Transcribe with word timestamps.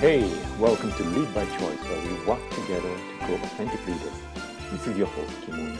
Hey, 0.00 0.22
welcome 0.60 0.92
to 0.92 1.02
Lead 1.02 1.34
by 1.34 1.44
Choice, 1.44 1.80
where 1.80 2.00
we 2.06 2.24
work 2.24 2.50
together 2.50 2.82
to 2.82 3.26
grow 3.26 3.34
authentic 3.34 3.84
leaders. 3.84 4.12
This 4.70 4.86
is 4.86 4.96
your 4.96 5.08
host, 5.08 5.32
Kimun. 5.40 5.76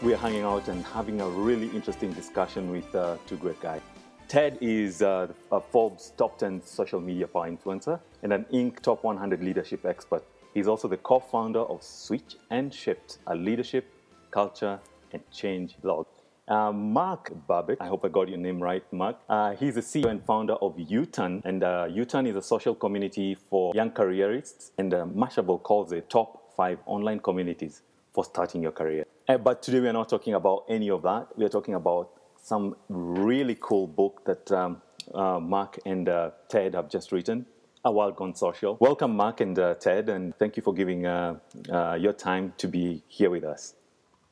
We 0.00 0.14
are 0.14 0.16
hanging 0.16 0.44
out 0.44 0.68
and 0.68 0.82
having 0.82 1.20
a 1.20 1.28
really 1.28 1.68
interesting 1.76 2.10
discussion 2.14 2.70
with 2.70 2.94
uh, 2.94 3.18
two 3.26 3.36
great 3.36 3.60
guys. 3.60 3.82
Ted 4.28 4.56
is 4.62 5.02
uh, 5.02 5.28
a 5.50 5.60
Forbes 5.60 6.14
top 6.16 6.38
10 6.38 6.62
social 6.64 7.02
media 7.02 7.26
power 7.26 7.50
influencer 7.50 8.00
and 8.22 8.32
an 8.32 8.46
Inc. 8.50 8.80
top 8.80 9.04
100 9.04 9.44
leadership 9.44 9.84
expert. 9.84 10.24
He's 10.54 10.66
also 10.66 10.88
the 10.88 10.96
co 10.96 11.20
founder 11.20 11.60
of 11.60 11.82
Switch 11.82 12.36
and 12.48 12.72
Shift, 12.72 13.18
a 13.26 13.34
leadership, 13.34 13.92
culture, 14.30 14.80
and 15.12 15.20
change 15.30 15.76
blog. 15.82 16.06
Uh, 16.52 16.70
Mark 16.70 17.32
Babbitt, 17.48 17.78
I 17.80 17.86
hope 17.86 18.04
I 18.04 18.08
got 18.08 18.28
your 18.28 18.36
name 18.36 18.62
right, 18.62 18.84
Mark. 18.92 19.16
Uh, 19.26 19.54
he's 19.54 19.76
the 19.76 19.80
CEO 19.80 20.10
and 20.10 20.22
founder 20.22 20.52
of 20.56 20.76
YouTern, 20.76 21.42
and 21.46 21.64
uh, 21.64 21.86
YouTern 21.88 22.28
is 22.28 22.36
a 22.36 22.42
social 22.42 22.74
community 22.74 23.34
for 23.34 23.72
young 23.74 23.90
careerists, 23.90 24.70
and 24.76 24.92
uh, 24.92 25.06
Mashable 25.06 25.62
calls 25.62 25.92
it 25.92 26.10
top 26.10 26.54
five 26.54 26.78
online 26.84 27.20
communities 27.20 27.80
for 28.12 28.22
starting 28.22 28.62
your 28.62 28.72
career. 28.72 29.06
Uh, 29.26 29.38
but 29.38 29.62
today 29.62 29.80
we 29.80 29.88
are 29.88 29.94
not 29.94 30.10
talking 30.10 30.34
about 30.34 30.66
any 30.68 30.90
of 30.90 31.00
that. 31.04 31.28
We 31.38 31.46
are 31.46 31.48
talking 31.48 31.72
about 31.72 32.10
some 32.36 32.76
really 32.90 33.56
cool 33.58 33.86
book 33.86 34.22
that 34.26 34.52
um, 34.52 34.82
uh, 35.14 35.40
Mark 35.40 35.78
and 35.86 36.06
uh, 36.06 36.32
Ted 36.50 36.74
have 36.74 36.90
just 36.90 37.12
written. 37.12 37.46
A 37.86 37.90
World 37.90 38.14
Gone 38.16 38.34
Social. 38.34 38.76
Welcome, 38.78 39.16
Mark 39.16 39.40
and 39.40 39.56
Ted, 39.80 40.10
and 40.10 40.36
thank 40.38 40.58
you 40.58 40.62
for 40.62 40.74
giving 40.74 41.04
your 41.04 42.12
time 42.12 42.52
to 42.58 42.68
be 42.68 43.02
here 43.08 43.30
with 43.30 43.42
us. 43.42 43.74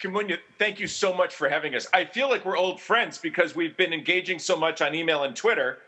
Kimunya, 0.00 0.38
thank 0.58 0.80
you 0.80 0.86
so 0.86 1.12
much 1.12 1.34
for 1.34 1.48
having 1.48 1.74
us. 1.74 1.86
I 1.92 2.06
feel 2.06 2.30
like 2.30 2.44
we're 2.46 2.56
old 2.56 2.80
friends 2.80 3.18
because 3.18 3.54
we've 3.54 3.76
been 3.76 3.92
engaging 3.92 4.38
so 4.38 4.56
much 4.56 4.80
on 4.80 4.94
email 4.94 5.24
and 5.24 5.36
Twitter 5.36 5.78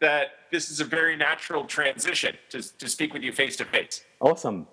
that 0.00 0.30
this 0.50 0.70
is 0.70 0.80
a 0.80 0.84
very 0.84 1.16
natural 1.16 1.64
transition 1.64 2.36
to, 2.48 2.62
to 2.78 2.88
speak 2.88 3.14
with 3.14 3.22
you 3.22 3.32
face 3.32 3.56
to 3.58 3.64
face. 3.64 4.04
Awesome. 4.20 4.66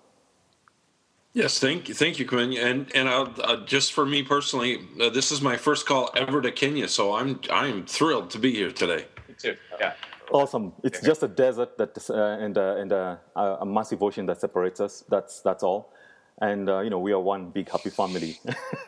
Yes, 1.32 1.60
thank 1.60 1.88
you, 1.88 1.94
thank 1.94 2.18
you, 2.18 2.26
Kimunya. 2.26 2.64
And 2.64 2.90
and 2.96 3.08
I'll, 3.08 3.32
uh, 3.44 3.64
just 3.64 3.92
for 3.92 4.04
me 4.04 4.24
personally, 4.24 4.80
uh, 5.00 5.10
this 5.10 5.30
is 5.30 5.40
my 5.40 5.56
first 5.56 5.86
call 5.86 6.10
ever 6.16 6.40
to 6.40 6.50
Kenya, 6.50 6.88
so 6.88 7.14
I'm 7.14 7.38
I'm 7.50 7.86
thrilled 7.86 8.30
to 8.30 8.38
be 8.40 8.52
here 8.52 8.72
today. 8.72 9.04
Me 9.28 9.34
too. 9.38 9.56
Yeah. 9.78 9.92
Awesome. 10.32 10.72
It's 10.82 11.00
just 11.00 11.22
a 11.22 11.28
desert 11.28 11.78
that 11.78 11.96
uh, 12.10 12.44
and 12.44 12.58
uh, 12.58 12.76
and 12.78 12.92
uh, 12.92 13.16
a 13.36 13.66
massive 13.66 14.02
ocean 14.02 14.26
that 14.26 14.40
separates 14.40 14.80
us. 14.80 15.04
That's 15.08 15.40
that's 15.40 15.62
all 15.62 15.92
and 16.40 16.68
uh, 16.68 16.80
you 16.80 16.90
know 16.90 16.98
we 16.98 17.12
are 17.12 17.20
one 17.20 17.50
big 17.50 17.70
happy 17.70 17.90
family. 17.90 18.38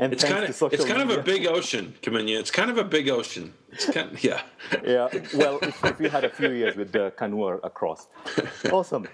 and 0.00 0.12
it's 0.12 0.24
kind 0.24 0.44
of 0.44 0.50
it's 0.50 0.84
kind 0.84 0.98
media. 0.98 1.02
of 1.02 1.10
a 1.10 1.22
big 1.22 1.46
ocean, 1.46 1.94
Kimunya. 2.02 2.38
It's 2.38 2.50
kind 2.50 2.70
of 2.70 2.78
a 2.78 2.84
big 2.84 3.08
ocean. 3.08 3.52
It's 3.72 3.86
kind 3.86 4.12
of, 4.12 4.24
yeah. 4.30 4.42
yeah. 4.84 5.08
Well, 5.34 5.58
if, 5.62 5.84
if, 5.84 5.98
we 5.98 6.08
had 6.08 6.24
a 6.24 6.30
few 6.30 6.50
years 6.50 6.76
with 6.76 6.92
the 6.92 7.12
canoe 7.16 7.44
across, 7.44 8.06
awesome. 8.72 9.08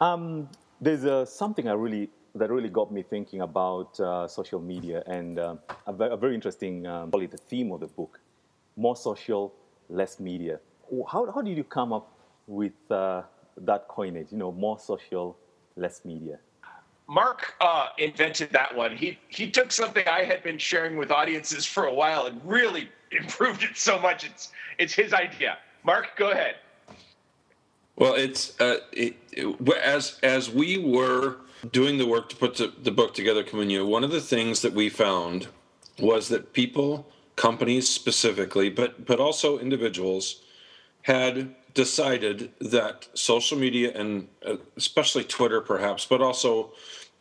Um, 0.00 0.48
there's 0.80 1.04
uh, 1.04 1.24
something 1.24 1.68
I 1.68 1.72
really 1.72 2.10
that 2.34 2.50
really 2.50 2.70
got 2.70 2.90
me 2.90 3.02
thinking 3.02 3.42
about 3.42 3.98
uh, 4.00 4.26
social 4.26 4.60
media 4.60 5.02
and 5.06 5.38
uh, 5.38 5.54
a, 5.86 5.92
very, 5.92 6.12
a, 6.12 6.16
very 6.16 6.34
interesting 6.34 6.86
um, 6.86 7.10
probably 7.10 7.26
the 7.26 7.38
theme 7.38 7.72
of 7.72 7.80
the 7.80 7.86
book: 7.86 8.20
more 8.76 8.96
social, 8.96 9.54
less 9.88 10.20
media. 10.20 10.60
How 11.10 11.30
how 11.30 11.40
did 11.40 11.56
you 11.56 11.64
come 11.64 11.92
up 11.94 12.12
with 12.46 12.72
uh, 12.90 13.22
that 13.56 13.88
coinage? 13.88 14.32
You 14.32 14.38
know, 14.38 14.52
more 14.52 14.78
social, 14.78 15.38
less 15.76 16.04
media. 16.04 16.38
Mark 17.08 17.54
uh, 17.60 17.88
invented 17.98 18.50
that 18.52 18.74
one. 18.74 18.96
He 18.96 19.18
he 19.28 19.50
took 19.50 19.72
something 19.72 20.06
I 20.06 20.24
had 20.24 20.42
been 20.42 20.58
sharing 20.58 20.96
with 20.96 21.10
audiences 21.10 21.66
for 21.66 21.86
a 21.86 21.94
while 21.94 22.26
and 22.26 22.40
really 22.44 22.88
improved 23.10 23.62
it 23.62 23.76
so 23.76 23.98
much. 23.98 24.24
It's 24.24 24.52
it's 24.78 24.94
his 24.94 25.12
idea. 25.12 25.58
Mark, 25.84 26.16
go 26.16 26.30
ahead. 26.30 26.56
Well, 27.96 28.14
it's 28.14 28.58
uh, 28.60 28.78
it, 28.92 29.16
it, 29.32 29.68
as 29.78 30.18
as 30.22 30.50
we 30.50 30.78
were 30.78 31.36
doing 31.70 31.98
the 31.98 32.06
work 32.06 32.28
to 32.30 32.36
put 32.36 32.56
the, 32.56 32.72
the 32.82 32.90
book 32.90 33.14
together, 33.14 33.44
Kimunya, 33.44 33.86
one 33.86 34.02
of 34.02 34.10
the 34.10 34.20
things 34.20 34.62
that 34.62 34.72
we 34.72 34.88
found 34.88 35.46
was 36.00 36.28
that 36.28 36.52
people, 36.52 37.06
companies 37.36 37.88
specifically, 37.88 38.70
but 38.70 39.04
but 39.06 39.20
also 39.20 39.58
individuals, 39.58 40.42
had 41.02 41.54
decided 41.74 42.52
that 42.60 43.08
social 43.14 43.58
media 43.58 43.92
and 43.94 44.28
uh, 44.46 44.56
especially 44.76 45.24
Twitter, 45.24 45.60
perhaps, 45.60 46.06
but 46.06 46.20
also 46.20 46.72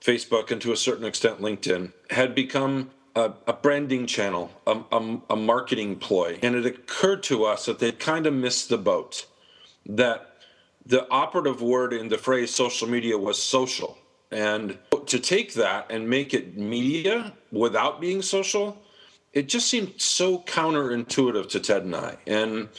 Facebook 0.01 0.51
and 0.51 0.61
to 0.61 0.71
a 0.71 0.77
certain 0.77 1.05
extent 1.05 1.41
LinkedIn 1.41 1.91
had 2.09 2.35
become 2.35 2.91
a, 3.15 3.33
a 3.47 3.53
branding 3.53 4.07
channel, 4.07 4.51
a, 4.65 4.79
a, 4.91 5.19
a, 5.31 5.35
marketing 5.35 5.97
ploy. 5.97 6.39
And 6.41 6.55
it 6.55 6.65
occurred 6.65 7.23
to 7.23 7.43
us 7.45 7.65
that 7.65 7.79
they'd 7.79 7.99
kind 7.99 8.25
of 8.25 8.33
missed 8.33 8.69
the 8.69 8.77
boat, 8.77 9.25
that 9.85 10.37
the 10.85 11.09
operative 11.11 11.61
word 11.61 11.93
in 11.93 12.09
the 12.09 12.17
phrase 12.17 12.53
social 12.53 12.87
media 12.87 13.17
was 13.17 13.41
social. 13.41 13.97
And 14.31 14.77
to 15.07 15.19
take 15.19 15.53
that 15.55 15.87
and 15.89 16.09
make 16.09 16.33
it 16.33 16.57
media 16.57 17.33
without 17.51 17.99
being 17.99 18.21
social, 18.21 18.81
it 19.33 19.49
just 19.49 19.67
seemed 19.67 19.93
so 19.97 20.39
counterintuitive 20.39 21.49
to 21.49 21.59
Ted 21.59 21.83
and 21.83 21.95
I. 21.95 22.17
And 22.25 22.69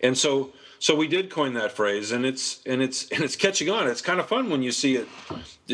and 0.00 0.16
so 0.16 0.52
so 0.82 0.96
we 0.96 1.06
did 1.06 1.30
coin 1.30 1.54
that 1.54 1.70
phrase, 1.70 2.10
and 2.10 2.26
it's 2.26 2.60
and 2.66 2.82
it's 2.82 3.08
and 3.12 3.22
it's 3.22 3.36
catching 3.36 3.70
on. 3.70 3.86
It's 3.86 4.02
kind 4.02 4.18
of 4.18 4.26
fun 4.26 4.50
when 4.50 4.64
you 4.64 4.72
see 4.72 4.96
it 4.96 5.08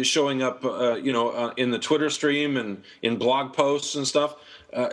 showing 0.02 0.42
up, 0.42 0.62
uh, 0.62 0.96
you 0.96 1.14
know, 1.14 1.30
uh, 1.30 1.54
in 1.56 1.70
the 1.70 1.78
Twitter 1.78 2.10
stream 2.10 2.58
and 2.58 2.82
in 3.00 3.16
blog 3.16 3.54
posts 3.54 3.94
and 3.94 4.06
stuff, 4.06 4.36
uh, 4.74 4.90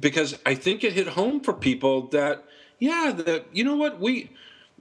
because 0.00 0.38
I 0.46 0.54
think 0.54 0.84
it 0.84 0.94
hit 0.94 1.08
home 1.08 1.40
for 1.40 1.52
people 1.52 2.06
that 2.08 2.44
yeah, 2.78 3.12
that 3.14 3.44
you 3.52 3.62
know 3.62 3.76
what 3.76 4.00
we 4.00 4.30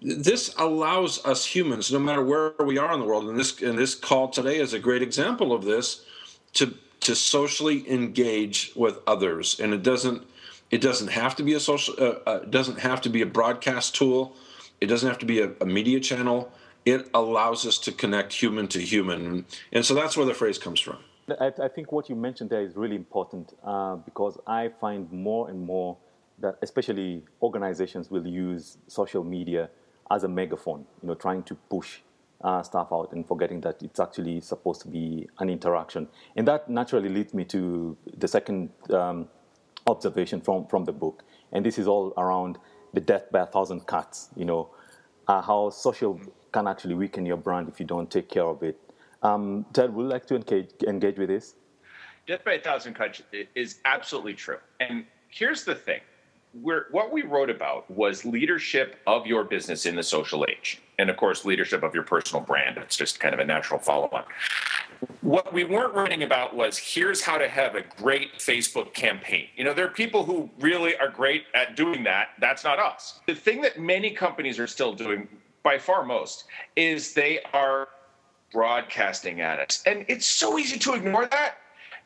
this 0.01 0.55
allows 0.57 1.23
us 1.25 1.43
humans, 1.43 1.91
no 1.91 1.99
matter 1.99 2.23
where 2.23 2.53
we 2.65 2.77
are 2.77 2.93
in 2.93 3.01
the 3.01 3.05
world, 3.05 3.25
and 3.25 3.37
this 3.37 3.61
and 3.61 3.77
this 3.77 3.93
call 3.93 4.29
today 4.29 4.57
is 4.57 4.71
a 4.71 4.79
great 4.79 5.01
example 5.01 5.51
of 5.51 5.65
this, 5.65 6.05
to 6.53 6.73
to 7.01 7.13
socially 7.13 7.91
engage 7.91 8.71
with 8.73 8.99
others, 9.05 9.59
and 9.59 9.73
it 9.73 9.83
doesn't 9.83 10.25
it 10.71 10.79
doesn't 10.79 11.09
have 11.09 11.35
to 11.35 11.43
be 11.43 11.53
a 11.55 11.59
social 11.59 11.93
uh, 11.99 12.19
uh, 12.25 12.39
doesn't 12.45 12.79
have 12.79 13.01
to 13.01 13.09
be 13.09 13.21
a 13.21 13.25
broadcast 13.25 13.93
tool 13.93 14.33
it 14.81 14.87
doesn't 14.87 15.07
have 15.07 15.19
to 15.19 15.25
be 15.25 15.39
a, 15.41 15.51
a 15.61 15.65
media 15.65 15.99
channel. 15.99 16.51
It 16.85 17.09
allows 17.13 17.65
us 17.65 17.77
to 17.79 17.91
connect 17.91 18.33
human 18.33 18.67
to 18.69 18.79
human. 18.79 19.45
And 19.71 19.85
so 19.85 19.93
that's 19.93 20.15
where 20.15 20.25
the 20.25 20.33
phrase 20.33 20.57
comes 20.57 20.79
from. 20.79 20.97
I, 21.39 21.51
I 21.61 21.67
think 21.67 21.91
what 21.91 22.09
you 22.09 22.15
mentioned 22.15 22.49
there 22.49 22.61
is 22.61 22.75
really 22.77 22.95
important 22.95 23.53
uh, 23.63 23.95
because 23.95 24.37
I 24.47 24.69
find 24.69 25.11
more 25.11 25.49
and 25.49 25.61
more 25.61 25.97
that 26.39 26.57
especially 26.61 27.23
organizations 27.41 28.09
will 28.09 28.25
use 28.25 28.77
social 28.87 29.23
media 29.23 29.69
as 30.09 30.23
a 30.23 30.27
megaphone, 30.27 30.85
you 31.01 31.07
know, 31.07 31.15
trying 31.15 31.43
to 31.43 31.55
push 31.69 31.99
uh, 32.41 32.61
stuff 32.61 32.89
out 32.91 33.11
and 33.11 33.27
forgetting 33.27 33.59
that 33.61 33.81
it's 33.81 33.99
actually 33.99 34.39
supposed 34.39 34.81
to 34.81 34.87
be 34.87 35.27
an 35.39 35.49
interaction. 35.49 36.07
And 36.35 36.47
that 36.47 36.69
naturally 36.69 37.09
leads 37.09 37.33
me 37.33 37.43
to 37.45 37.97
the 38.15 38.27
second 38.27 38.69
um, 38.91 39.27
observation 39.87 40.39
from, 40.39 40.67
from 40.67 40.85
the 40.85 40.91
book. 40.91 41.23
And 41.51 41.65
this 41.65 41.77
is 41.77 41.87
all 41.87 42.13
around 42.17 42.59
the 42.93 43.01
death 43.01 43.31
by 43.31 43.41
a 43.41 43.45
thousand 43.45 43.85
cuts, 43.85 44.29
you 44.35 44.45
know, 44.45 44.69
uh, 45.27 45.41
how 45.41 45.69
social 45.69 46.19
can 46.51 46.67
actually 46.67 46.95
weaken 46.95 47.25
your 47.25 47.37
brand 47.37 47.67
if 47.67 47.79
you 47.79 47.85
don't 47.85 48.09
take 48.09 48.29
care 48.29 48.45
of 48.45 48.63
it. 48.63 48.79
Um, 49.23 49.65
Ted, 49.73 49.93
would 49.93 50.03
you 50.03 50.09
like 50.09 50.25
to 50.27 50.35
engage, 50.35 50.69
engage 50.87 51.17
with 51.17 51.29
this? 51.29 51.55
Death 52.27 52.43
by 52.43 52.53
a 52.53 52.61
thousand 52.61 52.93
cuts 52.93 53.21
is 53.55 53.79
absolutely 53.85 54.33
true. 54.33 54.57
And 54.79 55.05
here's 55.29 55.63
the 55.63 55.75
thing 55.75 56.01
we're, 56.61 56.87
what 56.91 57.11
we 57.11 57.23
wrote 57.23 57.49
about 57.49 57.89
was 57.89 58.25
leadership 58.25 58.97
of 59.07 59.25
your 59.25 59.43
business 59.43 59.85
in 59.85 59.95
the 59.95 60.03
social 60.03 60.45
age. 60.49 60.81
And 60.99 61.09
of 61.09 61.17
course, 61.17 61.45
leadership 61.45 61.83
of 61.83 61.93
your 61.93 62.03
personal 62.03 62.43
brand. 62.43 62.77
It's 62.77 62.95
just 62.95 63.19
kind 63.19 63.33
of 63.33 63.39
a 63.39 63.45
natural 63.45 63.79
follow 63.79 64.09
on. 64.11 64.23
What 65.21 65.53
we 65.53 65.63
weren't 65.63 65.93
writing 65.93 66.23
about 66.23 66.55
was 66.55 66.77
here's 66.77 67.21
how 67.21 67.37
to 67.37 67.47
have 67.47 67.75
a 67.75 67.81
great 68.01 68.39
Facebook 68.39 68.93
campaign. 68.93 69.47
You 69.55 69.63
know, 69.63 69.73
there 69.73 69.85
are 69.85 69.91
people 69.91 70.23
who 70.23 70.49
really 70.59 70.97
are 70.97 71.09
great 71.09 71.43
at 71.53 71.75
doing 71.75 72.03
that. 72.05 72.29
That's 72.39 72.63
not 72.63 72.79
us. 72.79 73.19
The 73.27 73.35
thing 73.35 73.61
that 73.61 73.79
many 73.79 74.09
companies 74.11 74.57
are 74.57 74.67
still 74.67 74.93
doing, 74.93 75.27
by 75.61 75.77
far 75.77 76.03
most, 76.03 76.45
is 76.75 77.13
they 77.13 77.41
are 77.53 77.89
broadcasting 78.51 79.41
at 79.41 79.59
us. 79.59 79.83
And 79.85 80.05
it's 80.07 80.25
so 80.25 80.57
easy 80.57 80.79
to 80.79 80.93
ignore 80.93 81.27
that. 81.27 81.55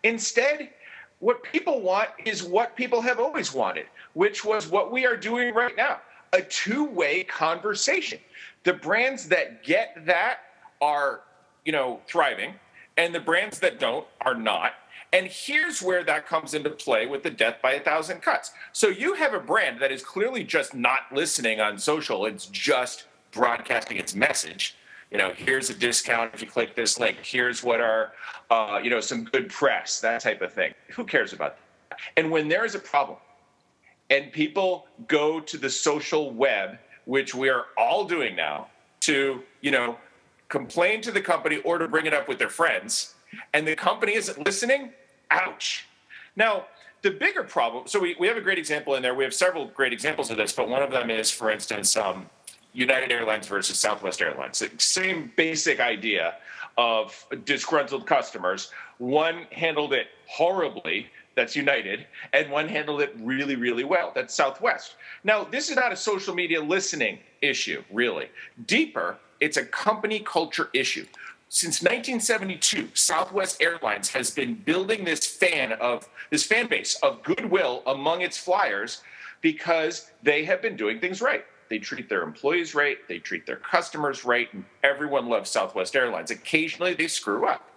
Instead, 0.03 0.71
what 1.19 1.43
people 1.43 1.81
want 1.81 2.09
is 2.25 2.43
what 2.43 2.75
people 2.75 2.99
have 3.01 3.19
always 3.19 3.53
wanted 3.53 3.85
which 4.13 4.43
was 4.43 4.67
what 4.67 4.91
we 4.91 5.05
are 5.05 5.15
doing 5.15 5.53
right 5.53 5.75
now 5.75 5.99
a 6.33 6.41
two 6.41 6.85
way 6.85 7.23
conversation. 7.23 8.19
The 8.63 8.73
brands 8.73 9.27
that 9.29 9.63
get 9.63 10.05
that 10.05 10.39
are, 10.81 11.21
you 11.65 11.71
know, 11.71 11.99
thriving, 12.07 12.53
and 12.97 13.13
the 13.13 13.19
brands 13.19 13.59
that 13.59 13.79
don't 13.79 14.05
are 14.21 14.35
not. 14.35 14.73
And 15.13 15.27
here's 15.27 15.81
where 15.81 16.03
that 16.05 16.25
comes 16.25 16.53
into 16.53 16.69
play 16.69 17.05
with 17.05 17.23
the 17.23 17.29
death 17.29 17.57
by 17.61 17.73
a 17.73 17.79
thousand 17.81 18.21
cuts. 18.21 18.51
So 18.71 18.87
you 18.87 19.13
have 19.15 19.33
a 19.33 19.39
brand 19.39 19.81
that 19.81 19.91
is 19.91 20.03
clearly 20.03 20.43
just 20.43 20.73
not 20.73 21.01
listening 21.11 21.59
on 21.59 21.77
social, 21.77 22.25
it's 22.25 22.45
just 22.45 23.05
broadcasting 23.31 23.97
its 23.97 24.15
message. 24.15 24.75
You 25.09 25.17
know, 25.17 25.33
here's 25.35 25.69
a 25.69 25.73
discount 25.73 26.33
if 26.33 26.41
you 26.41 26.47
click 26.47 26.75
this 26.75 26.97
link. 26.97 27.17
Here's 27.21 27.61
what 27.61 27.81
are, 27.81 28.13
uh, 28.49 28.79
you 28.81 28.89
know, 28.89 29.01
some 29.01 29.25
good 29.25 29.49
press, 29.49 29.99
that 29.99 30.21
type 30.21 30.41
of 30.41 30.53
thing. 30.53 30.73
Who 30.91 31.03
cares 31.03 31.33
about 31.33 31.57
that? 31.57 31.97
And 32.15 32.31
when 32.31 32.47
there 32.47 32.63
is 32.63 32.75
a 32.75 32.79
problem, 32.79 33.17
and 34.11 34.31
people 34.31 34.85
go 35.07 35.39
to 35.39 35.57
the 35.57 35.69
social 35.69 36.29
web, 36.29 36.77
which 37.05 37.33
we 37.33 37.49
are 37.49 37.67
all 37.77 38.03
doing 38.05 38.35
now, 38.35 38.67
to 38.99 39.41
you 39.61 39.71
know 39.71 39.97
complain 40.49 41.01
to 41.01 41.11
the 41.11 41.21
company 41.21 41.57
or 41.57 41.77
to 41.79 41.87
bring 41.87 42.05
it 42.05 42.13
up 42.13 42.27
with 42.27 42.37
their 42.37 42.49
friends, 42.49 43.15
and 43.53 43.65
the 43.65 43.75
company 43.75 44.13
isn't 44.13 44.45
listening, 44.45 44.91
ouch. 45.31 45.87
Now, 46.35 46.65
the 47.01 47.09
bigger 47.09 47.43
problem 47.43 47.87
so 47.87 47.99
we, 47.99 48.15
we 48.19 48.27
have 48.27 48.37
a 48.37 48.41
great 48.41 48.59
example 48.59 48.93
in 48.95 49.01
there. 49.01 49.15
We 49.15 49.23
have 49.23 49.33
several 49.33 49.65
great 49.67 49.93
examples 49.93 50.29
of 50.29 50.37
this, 50.37 50.53
but 50.53 50.69
one 50.69 50.83
of 50.83 50.91
them 50.91 51.09
is, 51.09 51.31
for 51.31 51.49
instance, 51.49 51.97
um, 51.97 52.29
United 52.73 53.11
Airlines 53.11 53.47
versus 53.47 53.79
Southwest 53.79 54.21
Airlines. 54.21 54.59
The 54.59 54.69
same 54.77 55.31
basic 55.35 55.79
idea 55.79 56.35
of 56.77 57.25
disgruntled 57.45 58.05
customers. 58.05 58.71
One 58.97 59.45
handled 59.51 59.93
it 59.93 60.07
horribly, 60.27 61.07
that's 61.35 61.55
United, 61.55 62.07
and 62.33 62.51
one 62.51 62.67
handled 62.67 63.01
it 63.01 63.15
really, 63.19 63.55
really 63.55 63.83
well, 63.83 64.11
that's 64.13 64.33
Southwest. 64.33 64.95
Now, 65.23 65.43
this 65.43 65.69
is 65.69 65.75
not 65.75 65.91
a 65.91 65.95
social 65.95 66.35
media 66.35 66.61
listening 66.61 67.19
issue, 67.41 67.83
really. 67.91 68.29
Deeper, 68.65 69.17
it's 69.39 69.57
a 69.57 69.65
company 69.65 70.19
culture 70.19 70.69
issue. 70.73 71.05
Since 71.49 71.81
1972, 71.81 72.89
Southwest 72.93 73.61
Airlines 73.61 74.09
has 74.09 74.31
been 74.31 74.55
building 74.55 75.03
this 75.03 75.25
fan 75.25 75.73
of 75.73 76.07
this 76.29 76.45
fan 76.45 76.67
base 76.67 76.95
of 77.03 77.23
goodwill 77.23 77.83
among 77.87 78.21
its 78.21 78.37
flyers 78.37 79.01
because 79.41 80.11
they 80.23 80.45
have 80.45 80.61
been 80.61 80.77
doing 80.77 80.99
things 80.99 81.21
right. 81.21 81.43
They 81.69 81.79
treat 81.79 82.07
their 82.07 82.23
employees 82.23 82.75
right, 82.75 82.97
they 83.07 83.19
treat 83.19 83.45
their 83.45 83.57
customers 83.57 84.23
right, 84.23 84.53
and 84.53 84.63
everyone 84.83 85.27
loves 85.27 85.49
Southwest 85.49 85.95
Airlines. 85.95 86.31
Occasionally 86.31 86.93
they 86.93 87.07
screw 87.07 87.45
up. 87.45 87.69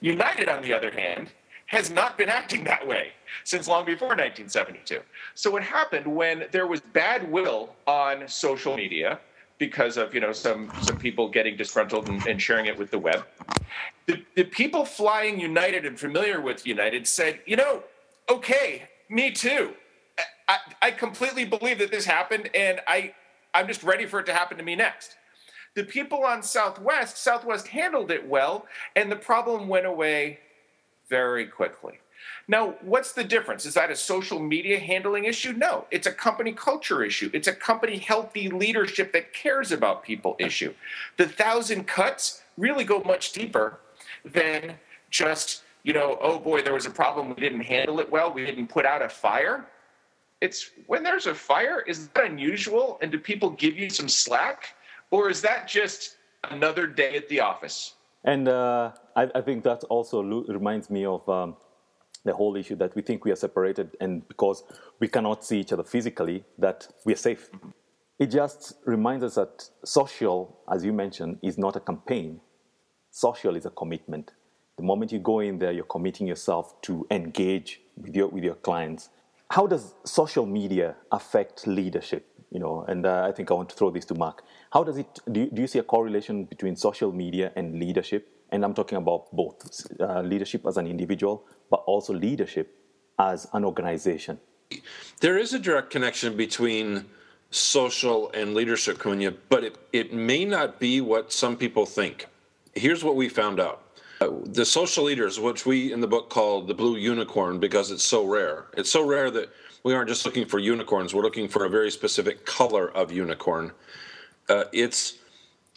United, 0.00 0.48
on 0.48 0.62
the 0.62 0.72
other 0.72 0.90
hand, 0.90 1.30
has 1.70 1.88
not 1.88 2.18
been 2.18 2.28
acting 2.28 2.64
that 2.64 2.84
way 2.84 3.12
since 3.44 3.68
long 3.68 3.84
before 3.84 4.08
1972. 4.08 4.98
So 5.36 5.52
what 5.52 5.62
happened 5.62 6.04
when 6.04 6.46
there 6.50 6.66
was 6.66 6.80
bad 6.80 7.30
will 7.30 7.76
on 7.86 8.26
social 8.26 8.76
media 8.76 9.20
because 9.58 9.96
of 9.96 10.12
you 10.12 10.20
know 10.20 10.32
some 10.32 10.72
some 10.80 10.98
people 10.98 11.28
getting 11.28 11.56
disgruntled 11.56 12.08
and, 12.08 12.26
and 12.26 12.42
sharing 12.42 12.66
it 12.66 12.76
with 12.76 12.90
the 12.90 12.98
web, 12.98 13.24
the, 14.06 14.20
the 14.34 14.42
people 14.42 14.84
flying 14.84 15.38
United 15.38 15.86
and 15.86 15.98
familiar 15.98 16.40
with 16.40 16.66
United 16.66 17.06
said, 17.06 17.38
you 17.46 17.54
know, 17.54 17.84
okay, 18.28 18.88
me 19.08 19.30
too. 19.30 19.72
I, 20.48 20.56
I 20.82 20.90
completely 20.90 21.44
believe 21.44 21.78
that 21.78 21.92
this 21.92 22.04
happened, 22.04 22.50
and 22.52 22.80
I, 22.88 23.14
I'm 23.54 23.68
just 23.68 23.84
ready 23.84 24.06
for 24.06 24.18
it 24.18 24.26
to 24.26 24.32
happen 24.32 24.58
to 24.58 24.64
me 24.64 24.74
next. 24.74 25.14
The 25.76 25.84
people 25.84 26.24
on 26.24 26.42
Southwest, 26.42 27.18
Southwest 27.18 27.68
handled 27.68 28.10
it 28.10 28.26
well, 28.26 28.66
and 28.96 29.12
the 29.12 29.16
problem 29.16 29.68
went 29.68 29.86
away 29.86 30.40
very 31.10 31.44
quickly. 31.44 31.98
Now, 32.48 32.74
what's 32.80 33.12
the 33.12 33.24
difference? 33.24 33.66
Is 33.66 33.74
that 33.74 33.90
a 33.90 33.96
social 33.96 34.38
media 34.38 34.78
handling 34.78 35.24
issue? 35.24 35.52
No, 35.52 35.86
it's 35.90 36.06
a 36.06 36.12
company 36.12 36.52
culture 36.52 37.02
issue. 37.04 37.30
It's 37.34 37.48
a 37.48 37.52
company 37.52 37.98
healthy 37.98 38.48
leadership 38.48 39.12
that 39.12 39.34
cares 39.34 39.72
about 39.72 40.02
people 40.02 40.36
issue. 40.38 40.72
The 41.18 41.28
thousand 41.28 41.86
cuts 41.86 42.42
really 42.56 42.84
go 42.84 43.00
much 43.00 43.32
deeper 43.32 43.80
than 44.24 44.74
just, 45.10 45.62
you 45.82 45.92
know, 45.92 46.18
oh 46.22 46.38
boy, 46.38 46.62
there 46.62 46.74
was 46.74 46.86
a 46.86 46.90
problem, 46.90 47.28
we 47.28 47.34
didn't 47.34 47.60
handle 47.60 48.00
it 48.00 48.10
well, 48.10 48.32
we 48.32 48.46
didn't 48.46 48.68
put 48.68 48.86
out 48.86 49.02
a 49.02 49.08
fire 49.08 49.66
it's 50.40 50.70
when 50.86 51.02
there's 51.02 51.26
a 51.26 51.34
fire, 51.34 51.80
is 51.86 52.08
that 52.08 52.24
unusual? 52.24 52.98
And 53.02 53.12
do 53.12 53.18
people 53.18 53.50
give 53.50 53.76
you 53.76 53.90
some 53.90 54.08
slack? 54.08 54.74
Or 55.10 55.28
is 55.28 55.42
that 55.42 55.68
just 55.68 56.16
another 56.50 56.86
day 56.86 57.16
at 57.16 57.28
the 57.28 57.40
office? 57.40 57.94
And 58.24 58.48
uh, 58.48 58.92
I, 59.16 59.28
I, 59.34 59.40
think 59.40 59.64
that 59.64 59.84
also 59.84 60.22
lo- 60.22 60.44
reminds 60.48 60.90
me 60.90 61.04
of 61.04 61.28
um, 61.28 61.56
the 62.24 62.34
whole 62.34 62.56
issue 62.56 62.76
that 62.76 62.94
we 62.94 63.02
think 63.02 63.24
we 63.24 63.30
are 63.30 63.36
separated, 63.36 63.96
and 64.00 64.26
because 64.28 64.64
we 64.98 65.08
cannot 65.08 65.44
see 65.44 65.60
each 65.60 65.72
other 65.72 65.84
physically, 65.84 66.44
that 66.58 66.88
we 67.04 67.12
are 67.12 67.16
safe. 67.16 67.50
It 68.18 68.26
just 68.26 68.74
reminds 68.84 69.24
us 69.24 69.34
that 69.36 69.68
social, 69.84 70.58
as 70.70 70.84
you 70.84 70.92
mentioned, 70.92 71.38
is 71.42 71.56
not 71.56 71.76
a 71.76 71.80
campaign. 71.80 72.40
Social 73.10 73.56
is 73.56 73.66
a 73.66 73.70
commitment. 73.70 74.32
The 74.76 74.82
moment 74.82 75.12
you 75.12 75.18
go 75.18 75.40
in 75.40 75.58
there, 75.58 75.72
you're 75.72 75.84
committing 75.84 76.26
yourself 76.26 76.80
to 76.82 77.06
engage 77.10 77.80
with 77.96 78.14
your, 78.14 78.28
with 78.28 78.44
your 78.44 78.54
clients 78.56 79.08
how 79.50 79.66
does 79.66 79.94
social 80.04 80.46
media 80.46 80.94
affect 81.10 81.66
leadership? 81.66 82.26
You 82.50 82.60
know, 82.60 82.84
and 82.88 83.06
uh, 83.06 83.26
I 83.28 83.32
think 83.32 83.50
I 83.50 83.54
want 83.54 83.68
to 83.70 83.76
throw 83.76 83.90
this 83.90 84.04
to 84.06 84.14
Mark. 84.14 84.42
How 84.72 84.82
does 84.82 84.96
it? 84.96 85.18
Do 85.30 85.40
you, 85.40 85.50
do 85.50 85.60
you 85.62 85.68
see 85.68 85.78
a 85.78 85.82
correlation 85.82 86.44
between 86.44 86.76
social 86.76 87.12
media 87.12 87.52
and 87.56 87.78
leadership? 87.78 88.28
And 88.50 88.64
I'm 88.64 88.74
talking 88.74 88.98
about 88.98 89.34
both 89.34 89.86
uh, 90.00 90.22
leadership 90.22 90.66
as 90.66 90.76
an 90.76 90.86
individual, 90.86 91.44
but 91.70 91.82
also 91.86 92.12
leadership 92.12 92.74
as 93.18 93.46
an 93.52 93.64
organization. 93.64 94.38
There 95.20 95.38
is 95.38 95.52
a 95.52 95.58
direct 95.58 95.90
connection 95.90 96.36
between 96.36 97.06
social 97.50 98.30
and 98.32 98.54
leadership, 98.54 98.98
Kunya, 98.98 99.36
but 99.48 99.64
it, 99.64 99.76
it 99.92 100.12
may 100.12 100.44
not 100.44 100.78
be 100.78 101.00
what 101.00 101.32
some 101.32 101.56
people 101.56 101.86
think. 101.86 102.26
Here's 102.74 103.02
what 103.02 103.16
we 103.16 103.28
found 103.28 103.60
out 103.60 103.82
the 104.44 104.66
social 104.66 105.04
leaders, 105.04 105.40
which 105.40 105.64
we 105.64 105.92
in 105.92 106.00
the 106.00 106.06
book 106.06 106.28
call 106.28 106.60
the 106.60 106.74
blue 106.74 106.96
unicorn 106.96 107.58
because 107.58 107.90
it's 107.90 108.04
so 108.04 108.26
rare. 108.26 108.66
It's 108.76 108.90
so 108.90 109.06
rare 109.06 109.30
that 109.30 109.48
we 109.82 109.94
aren't 109.94 110.10
just 110.10 110.26
looking 110.26 110.44
for 110.46 110.58
unicorns, 110.58 111.14
we're 111.14 111.22
looking 111.22 111.48
for 111.48 111.64
a 111.64 111.70
very 111.70 111.90
specific 111.90 112.44
color 112.44 112.90
of 112.90 113.10
unicorn. 113.10 113.72
Uh, 114.48 114.64
it's 114.72 115.14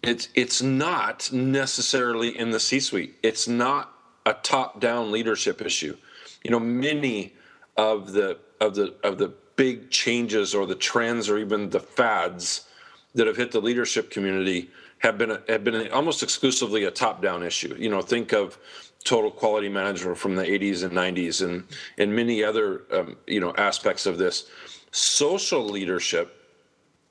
it's 0.03 0.27
it's 0.35 0.61
not 0.61 1.31
necessarily 1.31 2.37
in 2.37 2.51
the 2.51 2.59
C-suite. 2.59 3.15
It's 3.23 3.47
not 3.47 3.93
a 4.25 4.33
top-down 4.33 5.11
leadership 5.11 5.61
issue. 5.61 5.97
You 6.43 6.51
know, 6.51 6.59
many 6.59 7.33
of 7.77 8.11
the 8.11 8.37
of 8.59 8.75
the 8.75 8.95
of 9.03 9.17
the 9.17 9.33
big 9.55 9.89
changes 9.89 10.53
or 10.53 10.65
the 10.65 10.75
trends 10.75 11.29
or 11.29 11.37
even 11.37 11.69
the 11.69 11.79
fads 11.79 12.67
that 13.15 13.27
have 13.27 13.37
hit 13.37 13.51
the 13.51 13.61
leadership 13.61 14.11
community 14.11 14.69
have 14.99 15.17
been 15.17 15.37
have 15.47 15.63
been 15.63 15.89
almost 15.91 16.21
exclusively 16.21 16.83
a 16.83 16.91
top 16.91 17.21
down 17.21 17.41
issue. 17.41 17.75
You 17.77 17.89
know, 17.89 18.01
think 18.01 18.33
of 18.33 18.57
total 19.03 19.31
quality 19.31 19.69
management 19.69 20.17
from 20.17 20.35
the 20.35 20.43
80s 20.43 20.83
and 20.83 20.93
90s 20.93 21.43
and 21.43 21.63
and 21.97 22.15
many 22.15 22.43
other 22.43 22.83
um, 22.91 23.15
you 23.25 23.39
know 23.39 23.53
aspects 23.57 24.05
of 24.05 24.17
this. 24.17 24.49
Social 24.91 25.63
leadership 25.63 26.39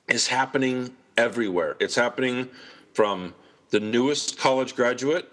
is 0.07 0.27
happening 0.27 0.95
everywhere. 1.17 1.75
It's 1.79 1.95
happening 1.95 2.49
from 2.93 3.33
the 3.69 3.79
newest 3.79 4.37
college 4.37 4.75
graduate 4.75 5.29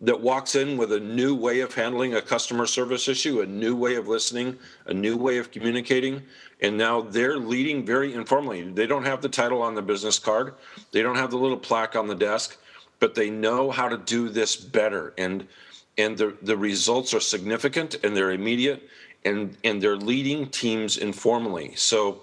that 0.00 0.20
walks 0.20 0.56
in 0.56 0.76
with 0.76 0.92
a 0.92 1.00
new 1.00 1.34
way 1.34 1.60
of 1.60 1.72
handling 1.74 2.14
a 2.14 2.22
customer 2.22 2.66
service 2.66 3.06
issue, 3.06 3.40
a 3.40 3.46
new 3.46 3.76
way 3.76 3.94
of 3.94 4.08
listening, 4.08 4.58
a 4.86 4.94
new 4.94 5.16
way 5.16 5.38
of 5.38 5.50
communicating. 5.52 6.22
And 6.60 6.76
now 6.76 7.02
they're 7.02 7.36
leading 7.36 7.86
very 7.86 8.12
informally. 8.12 8.62
They 8.62 8.86
don't 8.86 9.04
have 9.04 9.22
the 9.22 9.28
title 9.28 9.62
on 9.62 9.74
the 9.74 9.82
business 9.82 10.18
card, 10.18 10.54
they 10.90 11.02
don't 11.02 11.16
have 11.16 11.30
the 11.30 11.38
little 11.38 11.56
plaque 11.56 11.94
on 11.94 12.08
the 12.08 12.14
desk, 12.14 12.58
but 12.98 13.14
they 13.14 13.30
know 13.30 13.70
how 13.70 13.88
to 13.88 13.96
do 13.96 14.28
this 14.28 14.56
better. 14.56 15.14
And 15.18 15.46
and 15.98 16.16
the, 16.16 16.36
the 16.42 16.56
results 16.56 17.12
are 17.14 17.20
significant 17.20 17.96
and 18.02 18.16
they're 18.16 18.32
immediate 18.32 18.88
and, 19.24 19.56
and 19.62 19.80
they're 19.80 19.96
leading 19.96 20.48
teams 20.48 20.98
informally. 20.98 21.74
So, 21.76 22.22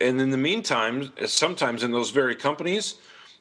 and 0.00 0.20
in 0.20 0.30
the 0.30 0.36
meantime, 0.36 1.12
sometimes 1.26 1.82
in 1.84 1.92
those 1.92 2.10
very 2.10 2.34
companies, 2.34 2.96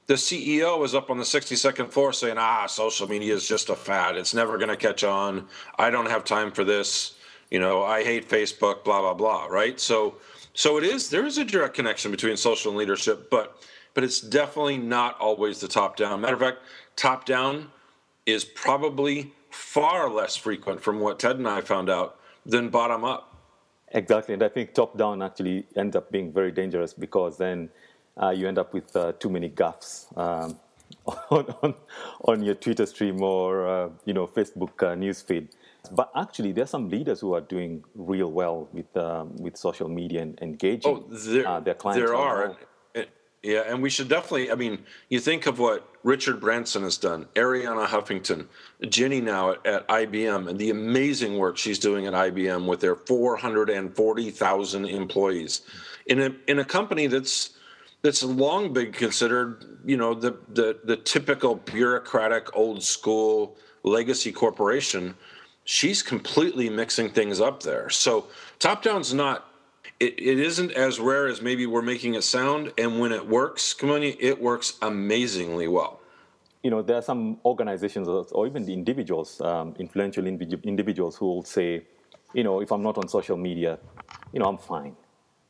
the 0.08 0.16
CEO 0.16 0.84
is 0.84 0.94
up 0.94 1.10
on 1.10 1.18
the 1.18 1.24
62nd 1.24 1.92
floor 1.92 2.12
saying, 2.12 2.38
ah, 2.38 2.66
social 2.68 3.08
media 3.08 3.34
is 3.34 3.48
just 3.48 3.70
a 3.70 3.76
fad. 3.76 4.18
It's 4.18 4.34
never 4.34 4.58
going 4.58 4.70
to 4.70 4.76
catch 4.76 5.04
on. 5.04 5.48
I 5.80 5.90
don't 5.90 6.10
have 6.10 6.26
time 6.26 6.52
for 6.52 6.64
this. 6.64 7.16
You 7.50 7.60
know, 7.60 7.84
I 7.84 8.04
hate 8.04 8.28
Facebook, 8.28 8.84
blah, 8.84 9.02
blah, 9.02 9.14
blah, 9.14 9.46
right? 9.46 9.80
So, 9.80 10.16
so 10.54 10.78
it 10.78 10.84
is, 10.84 11.10
there 11.10 11.26
is 11.26 11.38
a 11.38 11.46
direct 11.46 11.76
connection 11.76 12.12
between 12.12 12.36
social 12.36 12.72
and 12.72 12.78
leadership, 12.78 13.30
but, 13.30 13.64
but 13.94 14.04
it's 14.04 14.20
definitely 14.20 14.78
not 14.78 15.20
always 15.20 15.60
the 15.60 15.68
top 15.68 15.96
down. 15.96 16.22
Matter 16.22 16.34
of 16.34 16.40
fact, 16.40 16.58
top 16.96 17.26
down 17.26 17.70
is 18.26 18.44
probably 18.44 19.32
far 19.52 20.10
less 20.10 20.36
frequent 20.36 20.82
from 20.82 21.00
what 21.00 21.20
Ted 21.20 21.38
and 21.38 21.48
I 21.48 21.62
found 21.62 21.90
out 21.90 22.18
than 22.46 22.70
bottom 22.70 23.04
up. 23.04 23.34
Exactly. 23.94 24.34
And 24.34 24.44
I 24.44 24.50
think 24.50 24.74
top 24.74 24.98
down 24.98 25.22
actually 25.22 25.66
ends 25.76 25.96
up 25.96 26.12
being 26.12 26.34
very 26.34 26.52
dangerous 26.52 26.94
because 26.94 27.38
then 27.38 27.70
uh, 28.22 28.30
you 28.30 28.48
end 28.48 28.58
up 28.58 28.74
with 28.74 28.96
uh, 28.96 29.14
too 29.14 29.30
many 29.30 29.50
gaffes 29.50 30.06
um, 30.18 30.58
on, 31.30 31.46
on, 31.62 31.76
on, 32.26 32.44
your 32.44 32.56
Twitter 32.56 32.86
stream 32.86 33.22
or 33.22 33.68
uh, 33.68 33.90
you 34.06 34.14
know 34.14 34.28
Facebook 34.28 34.82
uh, 34.84 34.96
newsfeed. 34.96 35.48
But 35.92 36.12
actually, 36.16 36.54
there 36.54 36.64
are 36.64 36.68
some 36.68 36.90
leaders 36.90 37.20
who 37.20 37.34
are 37.34 37.42
doing 37.42 37.84
real 37.96 38.32
well 38.32 38.70
with 38.72 38.96
um, 38.96 39.36
with 39.38 39.58
social 39.58 39.90
media 39.90 40.22
and 40.22 40.40
engaging 40.42 40.92
oh, 40.92 41.08
there, 41.10 41.48
uh, 41.48 41.60
their 41.60 41.74
clients. 41.74 42.06
There 42.06 42.16
are. 42.16 42.56
Yeah, 43.44 43.64
and 43.68 43.82
we 43.84 43.90
should 43.90 44.08
definitely. 44.08 44.52
I 44.52 44.56
mean, 44.56 44.86
you 45.10 45.20
think 45.20 45.48
of 45.48 45.60
what 45.60 45.86
Richard 46.04 46.40
Branson 46.40 46.84
has 46.84 46.96
done, 46.96 47.26
Arianna 47.36 47.86
Huffington, 47.86 48.48
Ginni 48.84 49.22
now 49.22 49.52
at, 49.52 49.66
at 49.66 49.88
IBM, 49.90 50.50
and 50.50 50.58
the 50.58 50.70
amazing 50.70 51.38
work 51.38 51.58
she's 51.58 51.78
doing 51.78 52.08
at 52.08 52.14
IBM 52.14 52.66
with 52.66 52.80
their 52.80 52.96
440,000 52.96 54.86
employees 54.86 55.62
in 56.06 56.22
a 56.22 56.34
in 56.48 56.60
a 56.60 56.66
company 56.66 57.08
that's 57.08 57.50
that's 58.04 58.22
long 58.22 58.74
been 58.74 58.92
considered, 58.92 59.66
you 59.86 59.98
know, 59.98 60.14
the, 60.14 60.38
the, 60.50 60.80
the 60.84 60.98
typical 60.98 61.56
bureaucratic, 61.56 62.56
old 62.56 62.84
school 62.84 63.58
legacy 63.84 64.32
corporation. 64.32 65.16
She's 65.66 66.04
completely 66.04 66.70
mixing 66.70 67.10
things 67.10 67.42
up 67.42 67.64
there. 67.64 67.90
So 67.90 68.28
top 68.60 68.84
down's 68.84 69.14
not 69.14 69.50
it, 70.00 70.14
it 70.20 70.40
isn't 70.40 70.72
as 70.74 71.00
rare 71.00 71.28
as 71.28 71.42
maybe 71.42 71.66
we're 71.66 71.82
making 71.82 72.16
it 72.16 72.24
sound. 72.24 72.74
And 72.78 73.00
when 73.00 73.12
it 73.12 73.26
works, 73.28 73.76
on, 73.82 74.04
it 74.04 74.42
works 74.42 74.78
amazingly 74.82 75.68
well. 75.68 76.02
you 76.64 76.72
know, 76.72 76.82
there 76.82 76.96
are 76.96 77.02
some 77.02 77.40
organizations 77.44 78.08
or 78.08 78.48
even 78.48 78.66
the 78.66 78.74
individuals, 78.74 79.42
um, 79.42 79.76
influential 79.78 80.26
individuals 80.26 81.18
who 81.18 81.26
will 81.26 81.44
say, 81.44 81.84
you 82.34 82.44
know, 82.44 82.62
if 82.62 82.72
I'm 82.72 82.82
not 82.82 82.98
on 82.98 83.08
social 83.10 83.38
media, 83.38 83.78
you 84.32 84.40
know, 84.40 84.48
I'm 84.48 84.58
fine. 84.58 84.96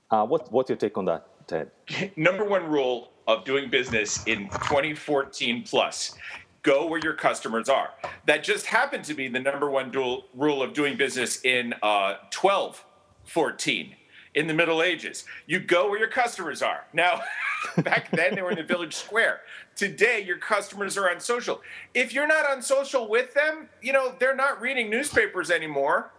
Uh, 0.09 0.25
what, 0.25 0.51
what's 0.51 0.69
your 0.69 0.77
take 0.77 0.97
on 0.97 1.05
that, 1.05 1.27
Ted? 1.47 1.71
Number 2.15 2.43
one 2.43 2.65
rule 2.65 3.11
of 3.27 3.45
doing 3.45 3.69
business 3.69 4.23
in 4.25 4.49
2014 4.49 5.63
plus 5.63 6.15
go 6.63 6.87
where 6.87 6.99
your 7.03 7.13
customers 7.13 7.69
are. 7.69 7.89
That 8.25 8.43
just 8.43 8.65
happened 8.65 9.03
to 9.05 9.13
be 9.13 9.27
the 9.27 9.39
number 9.39 9.69
one 9.69 9.91
dual, 9.91 10.25
rule 10.33 10.63
of 10.63 10.73
doing 10.73 10.97
business 10.97 11.43
in 11.43 11.75
uh, 11.83 12.15
12 12.31 12.83
14 13.25 13.95
in 14.35 14.47
the 14.47 14.53
Middle 14.53 14.81
Ages. 14.81 15.25
You 15.45 15.59
go 15.59 15.89
where 15.89 15.99
your 15.99 16.09
customers 16.09 16.61
are. 16.61 16.85
Now, 16.93 17.21
back 17.77 18.09
then 18.11 18.35
they 18.35 18.41
were 18.41 18.51
in 18.51 18.57
the 18.57 18.63
village 18.63 18.95
square. 18.95 19.41
Today, 19.75 20.23
your 20.25 20.37
customers 20.37 20.97
are 20.97 21.09
on 21.09 21.19
social. 21.19 21.61
If 21.93 22.13
you're 22.13 22.27
not 22.27 22.49
on 22.49 22.61
social 22.61 23.07
with 23.07 23.33
them, 23.33 23.69
you 23.81 23.93
know, 23.93 24.15
they're 24.19 24.35
not 24.35 24.61
reading 24.61 24.89
newspapers 24.89 25.51
anymore. 25.51 26.11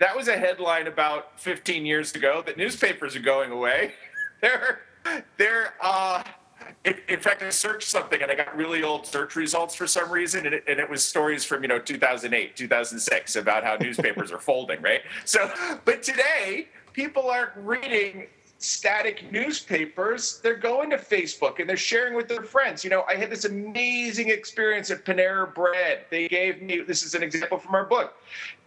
That 0.00 0.16
was 0.16 0.28
a 0.28 0.36
headline 0.36 0.86
about 0.86 1.40
15 1.40 1.86
years 1.86 2.14
ago 2.14 2.42
that 2.46 2.56
newspapers 2.56 3.14
are 3.14 3.20
going 3.20 3.52
away. 3.52 3.94
they're, 4.44 4.80
they're, 5.38 5.74
uh, 5.80 6.22
in, 6.84 6.96
in, 7.08 7.20
fact, 7.20 7.42
I 7.42 7.48
searched 7.48 7.88
something 7.88 8.20
and 8.20 8.30
I 8.30 8.34
got 8.34 8.54
really 8.54 8.82
old 8.82 9.06
search 9.06 9.36
results 9.36 9.74
for 9.74 9.86
some 9.86 10.10
reason, 10.10 10.44
and 10.44 10.54
it, 10.54 10.64
and 10.68 10.78
it, 10.78 10.88
was 10.88 11.02
stories 11.02 11.44
from 11.44 11.62
you 11.62 11.68
know 11.68 11.78
2008, 11.78 12.56
2006 12.56 13.36
about 13.36 13.64
how 13.64 13.76
newspapers 13.80 14.30
are 14.32 14.38
folding, 14.38 14.80
right? 14.82 15.00
So, 15.24 15.50
but 15.84 16.02
today 16.02 16.68
people 16.92 17.30
aren't 17.30 17.56
reading 17.56 18.26
static 18.58 19.30
newspapers. 19.30 20.40
They're 20.42 20.56
going 20.56 20.90
to 20.90 20.96
Facebook 20.96 21.60
and 21.60 21.68
they're 21.68 21.76
sharing 21.76 22.14
with 22.14 22.28
their 22.28 22.42
friends. 22.42 22.82
You 22.82 22.90
know, 22.90 23.04
I 23.08 23.14
had 23.14 23.30
this 23.30 23.44
amazing 23.44 24.30
experience 24.30 24.90
at 24.90 25.04
Panera 25.04 25.52
Bread. 25.52 26.06
They 26.10 26.28
gave 26.28 26.62
me 26.62 26.80
this 26.80 27.02
is 27.02 27.14
an 27.14 27.22
example 27.22 27.58
from 27.58 27.74
our 27.74 27.84
book. 27.84 28.14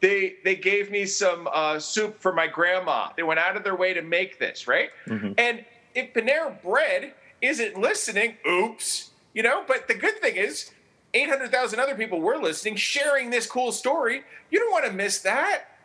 They 0.02 0.36
they 0.44 0.56
gave 0.56 0.92
me 0.92 1.06
some 1.06 1.48
uh, 1.52 1.80
soup 1.80 2.20
for 2.20 2.34
my 2.34 2.48
grandma. 2.48 3.10
They 3.16 3.24
went 3.24 3.40
out 3.40 3.56
of 3.56 3.64
their 3.64 3.76
way 3.76 3.94
to 3.94 4.02
make 4.02 4.40
this, 4.40 4.68
right? 4.68 4.90
Mm-hmm. 5.08 5.34
And 5.38 5.66
if 5.96 6.14
Panera 6.14 6.62
Bread 6.62 7.14
isn't 7.42 7.80
listening, 7.80 8.38
oops, 8.48 9.12
you 9.34 9.44
know. 9.44 9.64
But 9.68 9.88
the 9.88 9.96
good 9.96 10.20
thing 10.22 10.36
is. 10.36 10.72
800,000 11.14 11.80
other 11.80 11.96
people 11.96 12.20
were 12.20 12.38
listening, 12.38 12.76
sharing 12.76 13.30
this 13.30 13.48
cool 13.48 13.72
story. 13.72 14.24
You 14.52 14.60
don't 14.60 14.72
want 14.72 14.86
to 14.86 14.92
miss 14.92 15.20
that. 15.22 15.77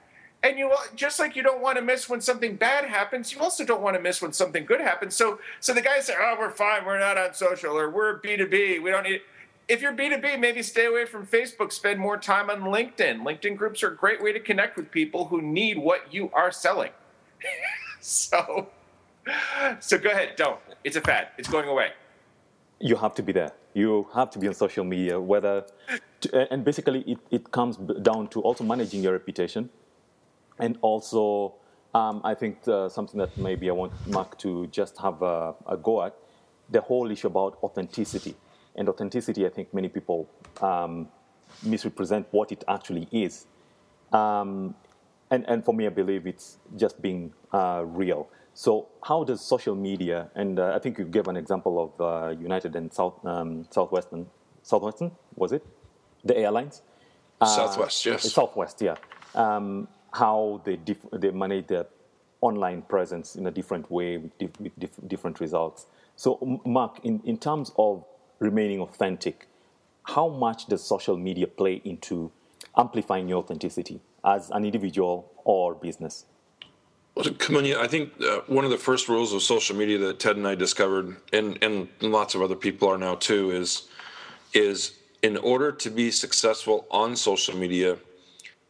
And 0.42 0.58
you 0.58 0.72
just 0.96 1.20
like 1.20 1.36
you 1.36 1.42
don't 1.42 1.60
want 1.60 1.78
to 1.78 1.82
miss 1.82 2.08
when 2.08 2.20
something 2.20 2.56
bad 2.56 2.84
happens, 2.84 3.32
you 3.32 3.40
also 3.40 3.64
don't 3.64 3.80
want 3.80 3.96
to 3.96 4.02
miss 4.02 4.20
when 4.20 4.32
something 4.32 4.64
good 4.64 4.80
happens. 4.80 5.14
So 5.14 5.38
so 5.60 5.72
the 5.72 5.80
guys 5.80 6.06
say, 6.06 6.14
"Oh, 6.18 6.36
we're 6.38 6.50
fine. 6.50 6.84
We're 6.84 6.98
not 6.98 7.16
on 7.16 7.34
social, 7.34 7.78
or 7.78 7.88
we're 7.90 8.14
B 8.16 8.36
two 8.36 8.48
B. 8.48 8.78
We 8.78 8.90
don't 8.90 9.04
need." 9.04 9.20
If 9.68 9.80
you're 9.80 9.92
B 9.92 10.08
two 10.08 10.18
B, 10.18 10.36
maybe 10.36 10.62
stay 10.62 10.86
away 10.86 11.04
from 11.04 11.26
Facebook. 11.26 11.72
Spend 11.72 12.00
more 12.00 12.16
time 12.16 12.50
on 12.50 12.62
LinkedIn. 12.62 13.22
LinkedIn 13.22 13.56
groups 13.56 13.84
are 13.84 13.88
a 13.88 13.96
great 13.96 14.20
way 14.20 14.32
to 14.32 14.40
connect 14.40 14.76
with 14.76 14.90
people 14.90 15.26
who 15.26 15.40
need 15.40 15.78
what 15.78 16.12
you 16.12 16.30
are 16.34 16.50
selling. 16.50 16.90
so 18.00 18.68
so 19.78 19.98
go 19.98 20.10
ahead. 20.10 20.34
Don't. 20.36 20.58
It's 20.82 20.96
a 20.96 21.00
fad. 21.00 21.28
It's 21.38 21.48
going 21.48 21.68
away. 21.68 21.92
You 22.80 22.96
have 22.96 23.14
to 23.14 23.22
be 23.22 23.32
there. 23.32 23.52
You 23.74 24.08
have 24.12 24.30
to 24.30 24.40
be 24.40 24.48
on 24.48 24.54
social 24.54 24.84
media. 24.84 25.20
Whether 25.20 25.66
to, 26.22 26.52
and 26.52 26.64
basically 26.64 27.02
it, 27.02 27.18
it 27.30 27.52
comes 27.52 27.76
down 27.76 28.26
to 28.28 28.40
also 28.40 28.64
managing 28.64 29.02
your 29.04 29.12
reputation 29.12 29.70
and 30.62 30.78
also, 30.80 31.54
um, 31.92 32.20
I 32.22 32.34
think 32.34 32.68
uh, 32.68 32.88
something 32.88 33.18
that 33.18 33.36
maybe 33.36 33.68
I 33.68 33.72
want 33.72 33.92
Mark 34.06 34.38
to 34.38 34.68
just 34.68 34.96
have 34.98 35.20
a, 35.20 35.54
a, 35.66 35.76
go 35.76 36.04
at 36.04 36.14
the 36.70 36.80
whole 36.80 37.10
issue 37.10 37.26
about 37.26 37.58
authenticity. 37.64 38.36
And 38.76 38.88
authenticity, 38.88 39.44
I 39.44 39.48
think 39.50 39.74
many 39.74 39.88
people 39.88 40.28
um, 40.62 41.08
misrepresent 41.64 42.28
what 42.30 42.52
it 42.52 42.62
actually 42.68 43.08
is. 43.10 43.46
Um, 44.12 44.76
and, 45.32 45.44
and 45.48 45.64
for 45.64 45.74
me, 45.74 45.86
I 45.86 45.88
believe 45.88 46.28
it's 46.28 46.58
just 46.76 47.02
being 47.02 47.32
uh, 47.52 47.82
real. 47.84 48.28
So, 48.54 48.86
how 49.02 49.24
does 49.24 49.40
social 49.40 49.74
media, 49.74 50.30
and 50.34 50.60
uh, 50.60 50.74
I 50.76 50.78
think 50.78 50.98
you 50.98 51.06
gave 51.06 51.26
an 51.26 51.38
example 51.38 51.74
of 51.84 51.90
uh, 52.00 52.40
United 52.40 52.76
and 52.76 52.92
South, 52.92 53.14
um, 53.24 53.66
Southwestern, 53.70 54.26
Southwestern, 54.62 55.10
was 55.34 55.52
it? 55.52 55.66
The 56.22 56.36
airlines? 56.36 56.82
Southwest, 57.40 58.06
yes. 58.06 58.30
Southwest, 58.30 58.82
yeah. 58.82 58.96
Um, 59.34 59.88
how 60.12 60.60
they, 60.64 60.76
dif- 60.76 61.10
they 61.12 61.30
manage 61.30 61.68
their 61.68 61.86
online 62.40 62.82
presence 62.82 63.36
in 63.36 63.46
a 63.46 63.50
different 63.50 63.90
way 63.90 64.18
with, 64.18 64.36
dif- 64.38 64.60
with 64.60 64.78
dif- 64.78 65.08
different 65.08 65.40
results. 65.40 65.86
So, 66.16 66.60
Mark, 66.64 67.00
in, 67.04 67.20
in 67.24 67.38
terms 67.38 67.72
of 67.78 68.04
remaining 68.38 68.80
authentic, 68.80 69.46
how 70.04 70.28
much 70.28 70.66
does 70.66 70.82
social 70.82 71.16
media 71.16 71.46
play 71.46 71.80
into 71.84 72.30
amplifying 72.76 73.28
your 73.28 73.38
authenticity 73.38 74.00
as 74.24 74.50
an 74.50 74.64
individual 74.64 75.32
or 75.44 75.74
business? 75.74 76.26
Well, 77.14 77.26
Kimunya, 77.26 77.76
I 77.76 77.88
think 77.88 78.12
uh, 78.22 78.40
one 78.46 78.64
of 78.64 78.70
the 78.70 78.78
first 78.78 79.08
rules 79.08 79.32
of 79.32 79.42
social 79.42 79.76
media 79.76 79.98
that 79.98 80.18
Ted 80.18 80.36
and 80.36 80.46
I 80.46 80.54
discovered, 80.54 81.16
and, 81.32 81.58
and 81.62 81.88
lots 82.00 82.34
of 82.34 82.40
other 82.40 82.56
people 82.56 82.88
are 82.88 82.98
now 82.98 83.16
too, 83.16 83.50
is 83.50 83.88
is 84.54 84.98
in 85.22 85.36
order 85.38 85.72
to 85.72 85.90
be 85.90 86.10
successful 86.10 86.86
on 86.90 87.16
social 87.16 87.56
media, 87.56 87.96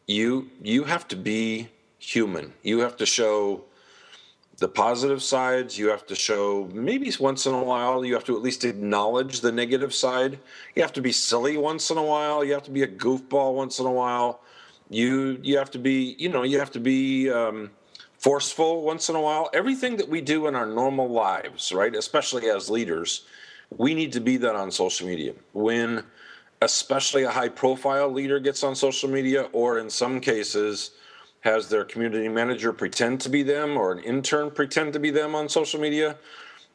you 0.07 0.49
you 0.61 0.83
have 0.85 1.07
to 1.09 1.15
be 1.15 1.69
human. 1.99 2.53
You 2.63 2.79
have 2.79 2.97
to 2.97 3.05
show 3.05 3.63
the 4.57 4.67
positive 4.67 5.23
sides. 5.23 5.77
You 5.77 5.89
have 5.89 6.05
to 6.07 6.15
show 6.15 6.69
maybe 6.73 7.11
once 7.19 7.45
in 7.45 7.53
a 7.53 7.63
while. 7.63 8.05
You 8.05 8.13
have 8.13 8.23
to 8.25 8.35
at 8.35 8.41
least 8.41 8.63
acknowledge 8.63 9.41
the 9.41 9.51
negative 9.51 9.93
side. 9.93 10.39
You 10.75 10.81
have 10.81 10.93
to 10.93 11.01
be 11.01 11.11
silly 11.11 11.57
once 11.57 11.89
in 11.89 11.97
a 11.97 12.03
while. 12.03 12.43
You 12.43 12.53
have 12.53 12.63
to 12.63 12.71
be 12.71 12.83
a 12.83 12.87
goofball 12.87 13.55
once 13.55 13.79
in 13.79 13.85
a 13.85 13.91
while. 13.91 14.41
You 14.89 15.39
you 15.41 15.57
have 15.57 15.71
to 15.71 15.79
be 15.79 16.15
you 16.19 16.29
know 16.29 16.43
you 16.43 16.59
have 16.59 16.71
to 16.71 16.79
be 16.79 17.29
um, 17.31 17.71
forceful 18.19 18.83
once 18.83 19.09
in 19.09 19.15
a 19.15 19.21
while. 19.21 19.49
Everything 19.53 19.97
that 19.97 20.09
we 20.09 20.21
do 20.21 20.47
in 20.47 20.55
our 20.55 20.65
normal 20.65 21.09
lives, 21.09 21.71
right, 21.71 21.95
especially 21.95 22.49
as 22.49 22.69
leaders, 22.69 23.25
we 23.77 23.93
need 23.93 24.11
to 24.13 24.19
be 24.19 24.37
that 24.37 24.55
on 24.55 24.71
social 24.71 25.07
media. 25.07 25.33
When 25.53 26.03
especially 26.63 27.23
a 27.23 27.29
high 27.29 27.49
profile 27.49 28.09
leader 28.09 28.39
gets 28.39 28.63
on 28.63 28.75
social 28.75 29.09
media, 29.09 29.43
or 29.51 29.79
in 29.79 29.89
some 29.89 30.19
cases, 30.19 30.91
has 31.43 31.67
their 31.67 31.83
community 31.83 32.29
manager 32.29 32.71
pretend 32.71 33.19
to 33.21 33.29
be 33.29 33.43
them 33.43 33.77
or 33.77 33.91
an 33.91 33.99
intern 33.99 34.49
pretend 34.49 34.93
to 34.93 34.99
be 34.99 35.11
them 35.11 35.35
on 35.35 35.49
social 35.49 35.79
media 35.79 36.15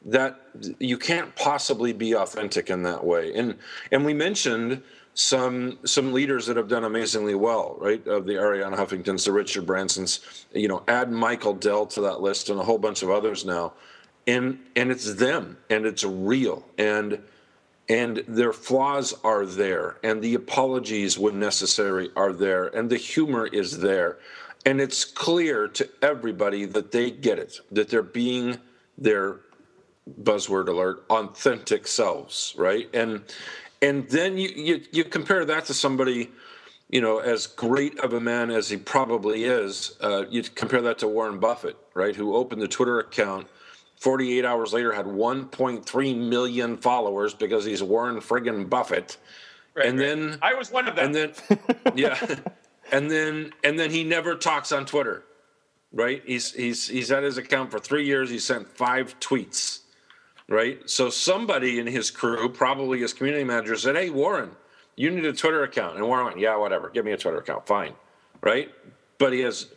that 0.05 0.41
you 0.79 0.97
can't 0.97 1.35
possibly 1.35 1.91
be 1.91 2.15
authentic 2.15 2.69
in 2.69 2.83
that 2.83 3.03
way. 3.03 3.33
And 3.33 3.55
and 3.91 4.05
we 4.05 4.13
mentioned 4.13 4.81
some 5.15 5.79
some 5.85 6.13
leaders 6.13 6.45
that 6.45 6.55
have 6.55 6.69
done 6.69 6.83
amazingly 6.83 7.35
well 7.35 7.75
right? 7.79 8.05
Of 8.07 8.25
the 8.25 8.33
arianna 8.33 8.77
huffingtons 8.77 9.25
the 9.25 9.31
richard 9.31 9.65
bransons 9.65 10.45
you 10.53 10.67
know 10.67 10.83
add 10.87 11.11
michael 11.11 11.53
dell 11.53 11.85
to 11.87 12.01
that 12.01 12.21
list 12.21 12.49
and 12.49 12.59
a 12.59 12.63
whole 12.63 12.77
bunch 12.77 13.01
of 13.01 13.09
others 13.09 13.45
now. 13.45 13.73
And 14.27 14.59
and 14.75 14.91
it's 14.91 15.15
them 15.15 15.57
and 15.69 15.85
it's 15.85 16.03
real. 16.03 16.63
And 16.77 17.23
and 17.89 18.23
their 18.27 18.53
flaws 18.53 19.15
are 19.23 19.45
there 19.45 19.97
and 20.03 20.21
the 20.21 20.35
apologies 20.35 21.17
when 21.17 21.39
necessary 21.39 22.09
are 22.15 22.31
there 22.31 22.67
and 22.67 22.89
the 22.89 22.97
humor 22.97 23.47
is 23.47 23.79
there. 23.79 24.19
And 24.65 24.79
it's 24.79 25.03
clear 25.05 25.67
to 25.69 25.89
everybody 26.01 26.65
that 26.65 26.91
they 26.91 27.09
get 27.09 27.39
it 27.39 27.59
that 27.71 27.89
they're 27.89 28.03
being 28.03 28.57
their 28.97 29.37
buzzword 30.21 30.67
alert 30.67 31.03
authentic 31.09 31.87
selves 31.87 32.53
right? 32.57 32.89
And 32.93 33.23
and 33.81 34.07
then 34.09 34.37
you 34.37 34.49
you, 34.49 34.81
you 34.91 35.03
compare 35.03 35.45
that 35.45 35.65
to 35.65 35.73
somebody 35.73 36.29
you 36.89 37.01
know 37.01 37.19
as 37.19 37.47
great 37.47 37.97
of 37.99 38.13
a 38.13 38.19
man 38.19 38.49
as 38.49 38.69
he 38.69 38.77
probably 38.77 39.45
is 39.45 39.95
uh, 40.01 40.25
you 40.29 40.43
compare 40.43 40.81
that 40.81 40.99
to 40.99 41.07
warren 41.07 41.39
buffett 41.39 41.77
right 41.93 42.15
who 42.15 42.35
opened 42.35 42.61
the 42.61 42.67
twitter 42.67 42.99
account 42.99 43.47
48 43.99 44.45
hours 44.45 44.73
later 44.73 44.93
had 44.93 45.05
1.3 45.05 46.17
million 46.17 46.77
followers 46.77 47.33
because 47.33 47.65
he's 47.65 47.83
Warren 47.83 48.17
friggin' 48.21 48.69
Buffett. 48.69 49.17
Right, 49.75 49.87
and 49.87 49.99
right. 49.99 50.05
then 50.05 50.39
I 50.41 50.53
was 50.53 50.71
one 50.71 50.87
of 50.87 50.95
them. 50.95 51.07
And 51.07 51.15
then 51.15 51.33
yeah. 51.95 52.17
and 52.91 53.11
then 53.11 53.51
and 53.63 53.77
then 53.77 53.91
he 53.91 54.03
never 54.03 54.35
talks 54.35 54.71
on 54.71 54.85
Twitter. 54.85 55.23
Right? 55.91 56.23
He's 56.25 56.53
he's 56.53 56.87
he's 56.87 57.09
had 57.09 57.23
his 57.23 57.37
account 57.37 57.71
for 57.71 57.79
3 57.79 58.05
years. 58.05 58.29
He 58.29 58.39
sent 58.39 58.69
5 58.77 59.19
tweets. 59.19 59.79
Right? 60.47 60.89
So 60.89 61.09
somebody 61.09 61.77
in 61.77 61.85
his 61.85 62.09
crew, 62.09 62.49
probably 62.49 62.99
his 62.99 63.13
community 63.13 63.43
manager 63.43 63.75
said, 63.75 63.95
"Hey 63.95 64.09
Warren, 64.09 64.51
you 64.95 65.11
need 65.11 65.25
a 65.25 65.33
Twitter 65.33 65.63
account." 65.63 65.97
And 65.97 66.05
Warren 66.07 66.25
went, 66.25 66.39
"Yeah, 66.39 66.55
whatever. 66.55 66.89
Give 66.89 67.05
me 67.05 67.11
a 67.11 67.17
Twitter 67.17 67.37
account. 67.37 67.67
Fine." 67.67 67.93
Right? 68.41 68.73
But 69.19 69.33
he 69.33 69.41
has 69.41 69.67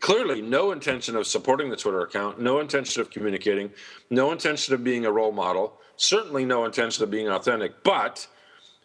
clearly 0.00 0.42
no 0.42 0.72
intention 0.72 1.16
of 1.16 1.26
supporting 1.26 1.70
the 1.70 1.76
Twitter 1.76 2.00
account, 2.00 2.40
no 2.40 2.60
intention 2.60 3.00
of 3.00 3.10
communicating, 3.10 3.70
no 4.10 4.32
intention 4.32 4.74
of 4.74 4.82
being 4.84 5.06
a 5.06 5.12
role 5.12 5.32
model, 5.32 5.78
certainly 5.96 6.44
no 6.44 6.64
intention 6.64 7.04
of 7.04 7.10
being 7.10 7.28
authentic. 7.28 7.82
But 7.82 8.26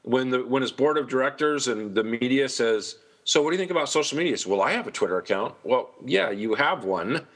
when 0.03 0.29
the 0.29 0.45
when 0.45 0.61
his 0.61 0.71
board 0.71 0.97
of 0.97 1.07
directors 1.09 1.67
and 1.67 1.93
the 1.95 2.03
media 2.03 2.47
says, 2.49 2.97
"So 3.23 3.41
what 3.41 3.51
do 3.51 3.55
you 3.55 3.59
think 3.59 3.71
about 3.71 3.89
social 3.89 4.17
media?" 4.17 4.37
Says, 4.37 4.47
well, 4.47 4.61
I 4.61 4.71
have 4.71 4.87
a 4.87 4.91
Twitter 4.91 5.17
account. 5.17 5.55
Well, 5.63 5.89
yeah, 6.05 6.29
you 6.29 6.55
have 6.55 6.85
one, 6.85 7.27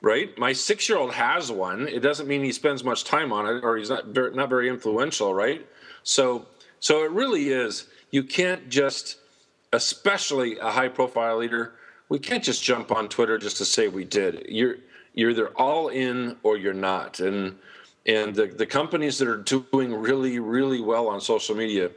right? 0.00 0.36
My 0.38 0.52
six-year-old 0.52 1.12
has 1.14 1.50
one. 1.50 1.88
It 1.88 2.00
doesn't 2.00 2.28
mean 2.28 2.44
he 2.44 2.52
spends 2.52 2.84
much 2.84 3.04
time 3.04 3.32
on 3.32 3.46
it 3.46 3.64
or 3.64 3.76
he's 3.76 3.90
not 3.90 4.06
very, 4.06 4.34
not 4.34 4.48
very 4.48 4.68
influential, 4.68 5.32
right? 5.34 5.66
So 6.02 6.46
So 6.80 7.04
it 7.04 7.10
really 7.10 7.50
is. 7.50 7.86
You 8.10 8.24
can't 8.24 8.68
just, 8.68 9.18
especially 9.72 10.58
a 10.58 10.70
high 10.70 10.88
profile 10.88 11.36
leader, 11.36 11.74
we 12.10 12.18
can't 12.18 12.44
just 12.44 12.62
jump 12.62 12.92
on 12.92 13.08
Twitter 13.08 13.38
just 13.38 13.56
to 13.56 13.64
say 13.64 13.88
we 13.88 14.04
did. 14.04 14.44
You're 14.48 14.76
you're 15.14 15.30
either 15.30 15.48
all 15.50 15.88
in 15.88 16.36
or 16.42 16.58
you're 16.58 16.74
not. 16.74 17.20
And 17.20 17.56
and 18.04 18.34
the, 18.34 18.46
the 18.46 18.66
companies 18.66 19.16
that 19.18 19.28
are 19.28 19.36
doing 19.36 19.94
really, 19.94 20.38
really 20.38 20.80
well 20.80 21.08
on 21.08 21.20
social 21.20 21.54
media, 21.54 21.90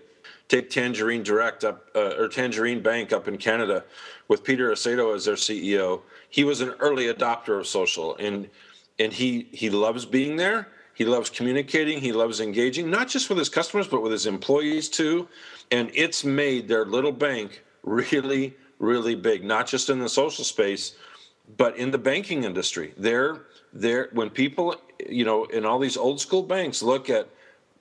take 0.47 0.69
Tangerine 0.69 1.23
Direct 1.23 1.63
up 1.63 1.87
uh, 1.95 2.13
or 2.17 2.29
Tangerine 2.29 2.81
Bank 2.81 3.11
up 3.11 3.27
in 3.27 3.37
Canada 3.37 3.83
with 4.27 4.43
Peter 4.43 4.71
Aceto 4.71 5.13
as 5.15 5.25
their 5.25 5.35
CEO. 5.35 6.01
He 6.29 6.43
was 6.43 6.61
an 6.61 6.69
early 6.79 7.05
adopter 7.05 7.59
of 7.59 7.67
social 7.67 8.15
and 8.17 8.47
and 8.99 9.11
he 9.11 9.47
he 9.51 9.69
loves 9.69 10.05
being 10.05 10.37
there. 10.37 10.69
He 10.93 11.05
loves 11.05 11.31
communicating. 11.31 11.99
He 11.99 12.11
loves 12.11 12.39
engaging, 12.39 12.91
not 12.91 13.07
just 13.07 13.27
with 13.27 13.39
his 13.39 13.49
customers, 13.49 13.87
but 13.87 14.03
with 14.03 14.11
his 14.11 14.27
employees 14.27 14.89
too. 14.89 15.27
And 15.71 15.89
it's 15.95 16.23
made 16.23 16.67
their 16.67 16.85
little 16.85 17.11
bank 17.11 17.63
really, 17.81 18.55
really 18.79 19.15
big, 19.15 19.43
not 19.43 19.67
just 19.67 19.89
in 19.89 19.99
the 19.99 20.09
social 20.09 20.43
space, 20.43 20.95
but 21.57 21.77
in 21.77 21.91
the 21.91 21.97
banking 21.97 22.43
industry. 22.43 22.93
They're, 22.97 23.43
they're, 23.73 24.09
when 24.13 24.29
people, 24.29 24.75
you 25.09 25.25
know, 25.25 25.45
in 25.45 25.65
all 25.65 25.79
these 25.79 25.97
old 25.97 26.19
school 26.19 26.43
banks 26.43 26.81
look 26.81 27.09
at 27.09 27.29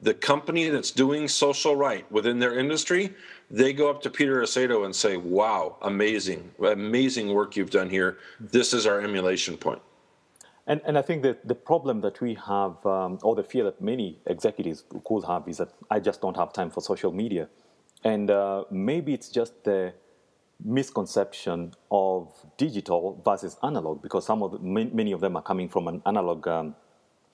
the 0.01 0.15
company 0.15 0.69
that's 0.69 0.91
doing 0.91 1.29
social 1.29 1.77
right 1.77 2.11
within 2.11 2.41
their 2.41 2.59
industry, 2.59 3.15
they 3.51 3.73
go 3.73 3.89
up 3.89 4.03
to 4.03 4.11
Peter 4.11 4.43
Aceto 4.43 4.85
and 4.85 4.95
say, 4.95 5.17
wow, 5.17 5.77
amazing, 5.83 6.51
amazing 6.61 7.33
work 7.33 7.57
you've 7.57 7.71
done 7.71 7.89
here. 7.89 8.19
This 8.41 8.75
is 8.75 8.85
our 8.85 9.01
emulation 9.01 9.57
point. 9.57 9.81
And, 10.67 10.81
and 10.85 10.97
I 10.97 11.03
think 11.03 11.23
that 11.23 11.47
the 11.47 11.55
problem 11.55 12.01
that 12.01 12.21
we 12.21 12.35
have, 12.47 12.85
um, 12.87 13.19
or 13.23 13.35
the 13.35 13.43
fear 13.45 13.65
that 13.65 13.81
many 13.81 14.19
executives 14.27 14.85
could 15.05 15.25
have, 15.25 15.47
is 15.49 15.59
that 15.59 15.73
I 15.91 16.01
just 16.01 16.21
don't 16.21 16.37
have 16.37 16.53
time 16.53 16.71
for 16.71 16.81
social 16.81 17.13
media. 17.13 17.49
And 18.05 18.31
uh, 18.31 18.65
maybe 18.71 19.13
it's 19.15 19.29
just 19.29 19.65
the 19.65 19.93
misconception 20.65 21.75
of 21.91 22.33
digital 22.57 23.21
versus 23.25 23.57
analog, 23.63 24.03
because 24.03 24.25
some 24.25 24.43
of 24.43 24.53
the, 24.53 24.59
many 24.59 25.13
of 25.13 25.21
them 25.21 25.37
are 25.37 25.43
coming 25.43 25.69
from 25.69 25.89
an 25.89 26.03
analog 26.07 26.47
um, 26.47 26.75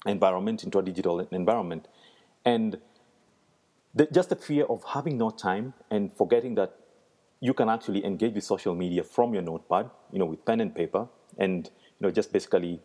environment 0.07 0.65
into 0.65 0.79
a 0.79 0.83
digital 0.83 1.21
environment. 1.21 1.89
And 2.45 2.79
the, 3.95 4.07
just 4.07 4.31
the 4.31 4.37
fear 4.37 4.65
of 4.65 4.83
having 4.85 5.19
no 5.19 5.31
time 5.31 5.75
and 5.91 6.13
forgetting 6.13 6.55
that 6.55 6.77
you 7.41 7.55
can 7.55 7.69
actually 7.69 8.05
engage 8.05 8.35
with 8.35 8.45
social 8.45 8.75
media 8.75 9.05
from 9.05 9.35
your 9.35 9.43
notepad, 9.43 9.91
you 10.13 10.19
know, 10.19 10.27
with 10.27 10.45
pen 10.45 10.61
and 10.61 10.75
paper, 10.75 11.09
and 11.37 11.71
you 11.99 12.07
know, 12.07 12.11
just 12.11 12.33
basically 12.33 12.81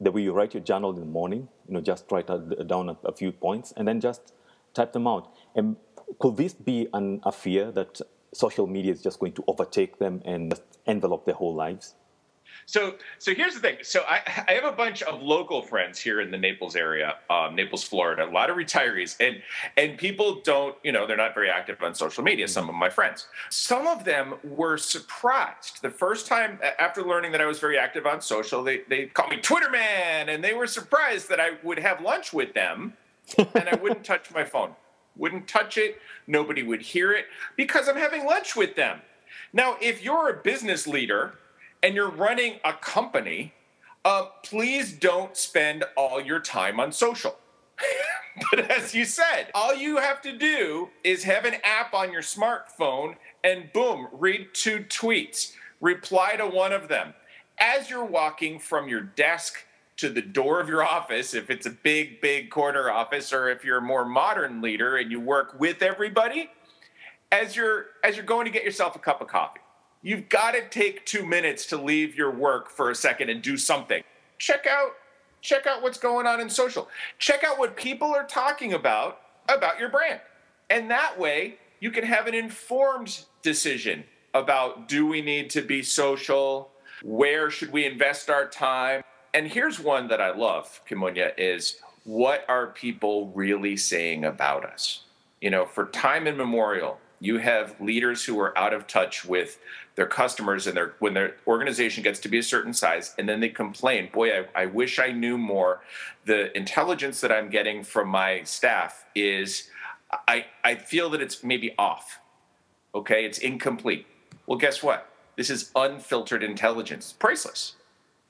the 0.00 0.10
way 0.10 0.22
you 0.22 0.32
write 0.32 0.54
your 0.54 0.62
journal 0.62 0.90
in 0.90 1.00
the 1.00 1.06
morning, 1.06 1.48
you 1.68 1.74
know, 1.74 1.80
just 1.80 2.10
write 2.10 2.26
down 2.66 2.88
a, 2.88 2.96
a 3.04 3.12
few 3.12 3.32
points 3.32 3.72
and 3.76 3.86
then 3.86 4.00
just 4.00 4.32
type 4.74 4.92
them 4.92 5.06
out. 5.06 5.32
And 5.54 5.76
could 6.18 6.36
this 6.36 6.54
be 6.54 6.88
an, 6.92 7.20
a 7.22 7.32
fear 7.32 7.70
that 7.72 8.00
social 8.32 8.66
media 8.66 8.92
is 8.92 9.02
just 9.02 9.18
going 9.18 9.32
to 9.32 9.44
overtake 9.46 9.98
them 9.98 10.22
and 10.24 10.54
envelop 10.86 11.24
their 11.24 11.34
whole 11.34 11.54
lives? 11.54 11.94
So, 12.66 12.94
so 13.18 13.34
here's 13.34 13.54
the 13.54 13.60
thing. 13.60 13.78
So 13.82 14.02
I, 14.08 14.20
I 14.48 14.52
have 14.52 14.64
a 14.64 14.72
bunch 14.72 15.02
of 15.02 15.20
local 15.22 15.62
friends 15.62 15.98
here 15.98 16.20
in 16.20 16.30
the 16.30 16.38
Naples 16.38 16.76
area, 16.76 17.16
um, 17.28 17.56
Naples, 17.56 17.82
Florida. 17.82 18.24
A 18.24 18.30
lot 18.30 18.50
of 18.50 18.56
retirees, 18.56 19.16
and 19.18 19.42
and 19.76 19.98
people 19.98 20.40
don't, 20.42 20.76
you 20.84 20.92
know, 20.92 21.06
they're 21.06 21.16
not 21.16 21.34
very 21.34 21.50
active 21.50 21.82
on 21.82 21.94
social 21.94 22.22
media. 22.22 22.46
Some 22.46 22.68
of 22.68 22.74
my 22.74 22.88
friends, 22.88 23.26
some 23.48 23.86
of 23.86 24.04
them 24.04 24.34
were 24.44 24.76
surprised 24.76 25.82
the 25.82 25.90
first 25.90 26.26
time 26.26 26.60
after 26.78 27.02
learning 27.02 27.32
that 27.32 27.40
I 27.40 27.46
was 27.46 27.58
very 27.58 27.78
active 27.78 28.06
on 28.06 28.20
social. 28.20 28.62
They 28.62 28.82
they 28.88 29.06
called 29.06 29.30
me 29.30 29.38
Twitter 29.38 29.70
man, 29.70 30.28
and 30.28 30.42
they 30.44 30.54
were 30.54 30.66
surprised 30.66 31.28
that 31.28 31.40
I 31.40 31.52
would 31.62 31.78
have 31.78 32.00
lunch 32.00 32.32
with 32.32 32.54
them, 32.54 32.92
and 33.36 33.68
I 33.68 33.76
wouldn't 33.82 34.04
touch 34.04 34.32
my 34.32 34.44
phone, 34.44 34.76
wouldn't 35.16 35.48
touch 35.48 35.76
it. 35.76 36.00
Nobody 36.26 36.62
would 36.62 36.82
hear 36.82 37.12
it 37.12 37.26
because 37.56 37.88
I'm 37.88 37.96
having 37.96 38.24
lunch 38.24 38.56
with 38.56 38.76
them. 38.76 39.00
Now, 39.52 39.76
if 39.80 40.02
you're 40.02 40.30
a 40.30 40.42
business 40.42 40.86
leader 40.86 41.34
and 41.82 41.94
you're 41.94 42.10
running 42.10 42.60
a 42.64 42.72
company, 42.72 43.54
uh, 44.04 44.26
please 44.42 44.92
don't 44.92 45.36
spend 45.36 45.84
all 45.96 46.20
your 46.20 46.40
time 46.40 46.80
on 46.80 46.92
social. 46.92 47.36
but 48.50 48.70
as 48.70 48.94
you 48.94 49.04
said, 49.04 49.50
all 49.54 49.74
you 49.74 49.98
have 49.98 50.22
to 50.22 50.36
do 50.36 50.88
is 51.04 51.24
have 51.24 51.44
an 51.44 51.56
app 51.64 51.94
on 51.94 52.12
your 52.12 52.22
smartphone 52.22 53.16
and 53.42 53.72
boom, 53.72 54.08
read 54.12 54.48
two 54.52 54.80
tweets, 54.80 55.52
reply 55.80 56.36
to 56.36 56.46
one 56.46 56.72
of 56.72 56.88
them. 56.88 57.14
As 57.58 57.90
you're 57.90 58.04
walking 58.04 58.58
from 58.58 58.88
your 58.88 59.00
desk 59.00 59.64
to 60.00 60.08
the 60.08 60.22
door 60.22 60.60
of 60.60 60.68
your 60.68 60.82
office, 60.82 61.34
if 61.34 61.50
it's 61.50 61.66
a 61.66 61.70
big, 61.70 62.20
big 62.20 62.50
corner 62.50 62.90
office, 62.90 63.32
or 63.32 63.48
if 63.48 63.64
you're 63.64 63.78
a 63.78 63.82
more 63.82 64.04
modern 64.04 64.60
leader 64.60 64.96
and 64.96 65.10
you 65.10 65.20
work 65.20 65.58
with 65.58 65.82
everybody, 65.82 66.50
as 67.32 67.54
you're 67.54 67.86
as 68.02 68.16
you're 68.16 68.26
going 68.26 68.44
to 68.44 68.50
get 68.50 68.64
yourself 68.64 68.96
a 68.96 68.98
cup 68.98 69.20
of 69.20 69.28
coffee 69.28 69.60
you've 70.02 70.28
got 70.28 70.52
to 70.52 70.68
take 70.68 71.04
two 71.04 71.26
minutes 71.26 71.66
to 71.66 71.76
leave 71.76 72.14
your 72.14 72.30
work 72.30 72.70
for 72.70 72.90
a 72.90 72.94
second 72.94 73.28
and 73.28 73.42
do 73.42 73.56
something. 73.56 74.02
Check 74.38 74.66
out 74.66 74.92
check 75.42 75.66
out 75.66 75.82
what's 75.82 75.98
going 75.98 76.26
on 76.26 76.40
in 76.40 76.50
social. 76.50 76.88
Check 77.18 77.44
out 77.44 77.58
what 77.58 77.76
people 77.76 78.14
are 78.14 78.26
talking 78.26 78.74
about 78.74 79.20
about 79.48 79.78
your 79.78 79.88
brand. 79.88 80.20
And 80.68 80.90
that 80.90 81.18
way 81.18 81.56
you 81.80 81.90
can 81.90 82.04
have 82.04 82.26
an 82.26 82.34
informed 82.34 83.24
decision 83.42 84.04
about 84.34 84.88
do 84.88 85.06
we 85.06 85.22
need 85.22 85.50
to 85.50 85.62
be 85.62 85.82
social? 85.82 86.70
Where 87.02 87.50
should 87.50 87.72
we 87.72 87.86
invest 87.86 88.30
our 88.30 88.46
time? 88.46 89.02
And 89.32 89.46
here's 89.46 89.78
one 89.78 90.08
that 90.08 90.20
I 90.20 90.30
love, 90.34 90.80
Kimunya, 90.88 91.32
is 91.38 91.76
what 92.04 92.44
are 92.48 92.68
people 92.68 93.28
really 93.28 93.76
saying 93.76 94.24
about 94.24 94.64
us? 94.64 95.04
You 95.40 95.50
know, 95.50 95.66
for 95.66 95.86
time 95.86 96.26
immemorial, 96.26 96.98
you 97.20 97.38
have 97.38 97.80
leaders 97.80 98.24
who 98.24 98.40
are 98.40 98.56
out 98.58 98.72
of 98.72 98.86
touch 98.86 99.24
with 99.24 99.58
their 99.94 100.06
customers 100.06 100.66
and 100.66 100.76
their 100.76 100.94
when 100.98 101.14
their 101.14 101.36
organization 101.46 102.02
gets 102.02 102.18
to 102.20 102.28
be 102.28 102.38
a 102.38 102.42
certain 102.42 102.72
size 102.72 103.14
and 103.18 103.28
then 103.28 103.40
they 103.40 103.50
complain 103.50 104.08
boy 104.10 104.30
I, 104.30 104.62
I 104.62 104.66
wish 104.66 104.98
i 104.98 105.12
knew 105.12 105.36
more. 105.36 105.82
The 106.24 106.56
intelligence 106.56 107.20
that 107.20 107.30
i'm 107.30 107.50
getting 107.50 107.84
from 107.84 108.08
my 108.08 108.42
staff 108.44 109.04
is 109.14 109.68
i 110.26 110.46
i 110.64 110.74
feel 110.76 111.10
that 111.10 111.20
it's 111.20 111.44
maybe 111.44 111.74
off 111.76 112.20
okay? 112.94 113.24
It's 113.24 113.38
incomplete. 113.38 114.06
Well 114.46 114.58
guess 114.58 114.82
what? 114.82 115.10
This 115.36 115.50
is 115.50 115.70
unfiltered 115.76 116.42
intelligence. 116.42 117.12
Priceless 117.12 117.76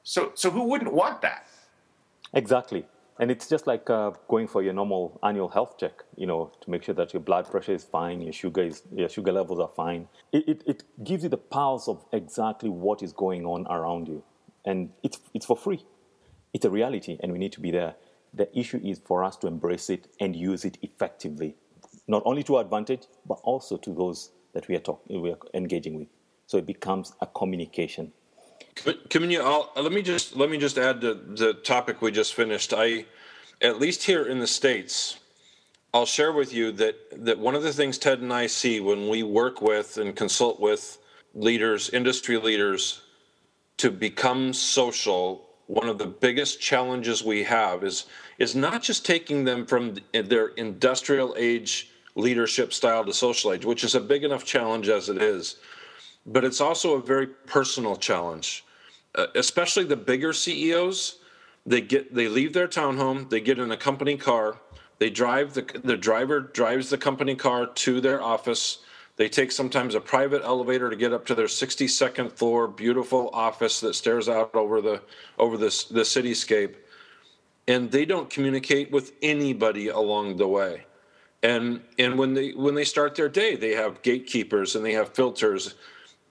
so 0.02 0.32
so 0.34 0.50
who 0.50 0.64
wouldn't 0.64 0.92
want 0.92 1.20
that 1.22 1.46
exactly 2.32 2.86
and 3.20 3.30
it's 3.30 3.46
just 3.46 3.66
like 3.66 3.90
uh, 3.90 4.12
going 4.28 4.48
for 4.48 4.62
your 4.62 4.72
normal 4.72 5.20
annual 5.22 5.50
health 5.50 5.76
check, 5.76 5.92
you 6.16 6.26
know, 6.26 6.50
to 6.62 6.70
make 6.70 6.82
sure 6.82 6.94
that 6.94 7.12
your 7.12 7.20
blood 7.20 7.46
pressure 7.50 7.74
is 7.74 7.84
fine, 7.84 8.22
your 8.22 8.32
sugar 8.32 8.62
is 8.62 8.82
your 8.90 9.10
sugar 9.10 9.30
levels 9.30 9.60
are 9.60 9.68
fine. 9.68 10.08
It, 10.32 10.48
it, 10.48 10.62
it 10.66 10.82
gives 11.04 11.22
you 11.22 11.28
the 11.28 11.36
pulse 11.36 11.86
of 11.86 12.02
exactly 12.12 12.70
what 12.70 13.02
is 13.02 13.12
going 13.12 13.44
on 13.44 13.66
around 13.66 14.08
you, 14.08 14.22
and 14.64 14.88
it's 15.02 15.20
it's 15.34 15.44
for 15.44 15.56
free. 15.56 15.84
It's 16.54 16.64
a 16.64 16.70
reality, 16.70 17.18
and 17.22 17.30
we 17.30 17.38
need 17.38 17.52
to 17.52 17.60
be 17.60 17.70
there. 17.70 17.94
The 18.32 18.48
issue 18.58 18.80
is 18.82 19.02
for 19.04 19.22
us 19.22 19.36
to 19.38 19.46
embrace 19.46 19.90
it 19.90 20.08
and 20.18 20.34
use 20.34 20.64
it 20.64 20.78
effectively, 20.80 21.56
not 22.08 22.22
only 22.24 22.42
to 22.44 22.56
our 22.56 22.62
advantage, 22.62 23.02
but 23.26 23.38
also 23.42 23.76
to 23.76 23.92
those 23.92 24.30
that 24.54 24.66
we 24.66 24.76
are 24.76 24.80
talking, 24.80 25.20
we 25.20 25.30
are 25.30 25.38
engaging 25.52 25.98
with. 25.98 26.08
So 26.46 26.56
it 26.56 26.66
becomes 26.66 27.12
a 27.20 27.26
communication 27.26 28.12
Kimunya, 28.76 29.40
I'll, 29.40 29.72
uh, 29.76 29.82
let 29.82 29.92
me 29.92 30.02
just 30.02 30.36
let 30.36 30.50
me 30.50 30.58
just 30.58 30.78
add 30.78 31.00
to 31.02 31.14
the 31.14 31.54
topic 31.54 32.00
we 32.00 32.10
just 32.10 32.34
finished. 32.34 32.72
I, 32.74 33.04
at 33.60 33.78
least 33.78 34.04
here 34.04 34.24
in 34.24 34.38
the 34.38 34.46
states, 34.46 35.18
I'll 35.92 36.06
share 36.06 36.32
with 36.32 36.52
you 36.52 36.72
that 36.72 37.24
that 37.24 37.38
one 37.38 37.54
of 37.54 37.62
the 37.62 37.72
things 37.72 37.98
Ted 37.98 38.20
and 38.20 38.32
I 38.32 38.46
see 38.46 38.80
when 38.80 39.08
we 39.08 39.22
work 39.22 39.60
with 39.60 39.98
and 39.98 40.14
consult 40.14 40.60
with 40.60 40.98
leaders, 41.34 41.90
industry 41.90 42.38
leaders, 42.38 43.02
to 43.78 43.90
become 43.90 44.52
social. 44.52 45.46
One 45.66 45.88
of 45.88 45.98
the 45.98 46.06
biggest 46.06 46.60
challenges 46.60 47.22
we 47.22 47.44
have 47.44 47.84
is 47.84 48.06
is 48.38 48.54
not 48.54 48.82
just 48.82 49.04
taking 49.04 49.44
them 49.44 49.66
from 49.66 49.96
their 50.12 50.48
industrial 50.48 51.34
age 51.38 51.90
leadership 52.16 52.72
style 52.72 53.04
to 53.04 53.12
social 53.12 53.52
age, 53.52 53.64
which 53.64 53.84
is 53.84 53.94
a 53.94 54.00
big 54.00 54.24
enough 54.24 54.44
challenge 54.44 54.88
as 54.88 55.08
it 55.08 55.22
is 55.22 55.56
but 56.26 56.44
it's 56.44 56.60
also 56.60 56.94
a 56.94 57.02
very 57.02 57.26
personal 57.26 57.96
challenge. 57.96 58.64
Uh, 59.14 59.26
especially 59.34 59.84
the 59.84 59.96
bigger 59.96 60.32
CEOs, 60.32 61.18
they 61.66 61.80
get 61.80 62.14
they 62.14 62.28
leave 62.28 62.52
their 62.52 62.68
townhome, 62.68 63.28
they 63.28 63.40
get 63.40 63.58
in 63.58 63.70
a 63.72 63.76
company 63.76 64.16
car, 64.16 64.58
they 64.98 65.10
drive 65.10 65.54
the 65.54 65.62
the 65.82 65.96
driver 65.96 66.40
drives 66.40 66.90
the 66.90 66.98
company 66.98 67.34
car 67.34 67.66
to 67.66 68.00
their 68.00 68.22
office. 68.22 68.78
They 69.16 69.28
take 69.28 69.52
sometimes 69.52 69.94
a 69.94 70.00
private 70.00 70.42
elevator 70.42 70.88
to 70.88 70.96
get 70.96 71.12
up 71.12 71.26
to 71.26 71.34
their 71.34 71.46
62nd 71.46 72.32
floor 72.32 72.66
beautiful 72.68 73.28
office 73.34 73.80
that 73.80 73.94
stares 73.94 74.28
out 74.28 74.54
over 74.54 74.80
the 74.80 75.02
over 75.38 75.56
this 75.56 75.84
the 75.84 76.00
cityscape. 76.00 76.76
And 77.66 77.90
they 77.90 78.04
don't 78.04 78.30
communicate 78.30 78.90
with 78.90 79.12
anybody 79.22 79.88
along 79.88 80.36
the 80.36 80.48
way. 80.48 80.86
And 81.42 81.80
and 81.98 82.18
when 82.18 82.34
they 82.34 82.50
when 82.50 82.74
they 82.74 82.84
start 82.84 83.14
their 83.14 83.28
day, 83.28 83.56
they 83.56 83.72
have 83.72 84.02
gatekeepers 84.02 84.76
and 84.76 84.84
they 84.84 84.92
have 84.92 85.14
filters 85.14 85.74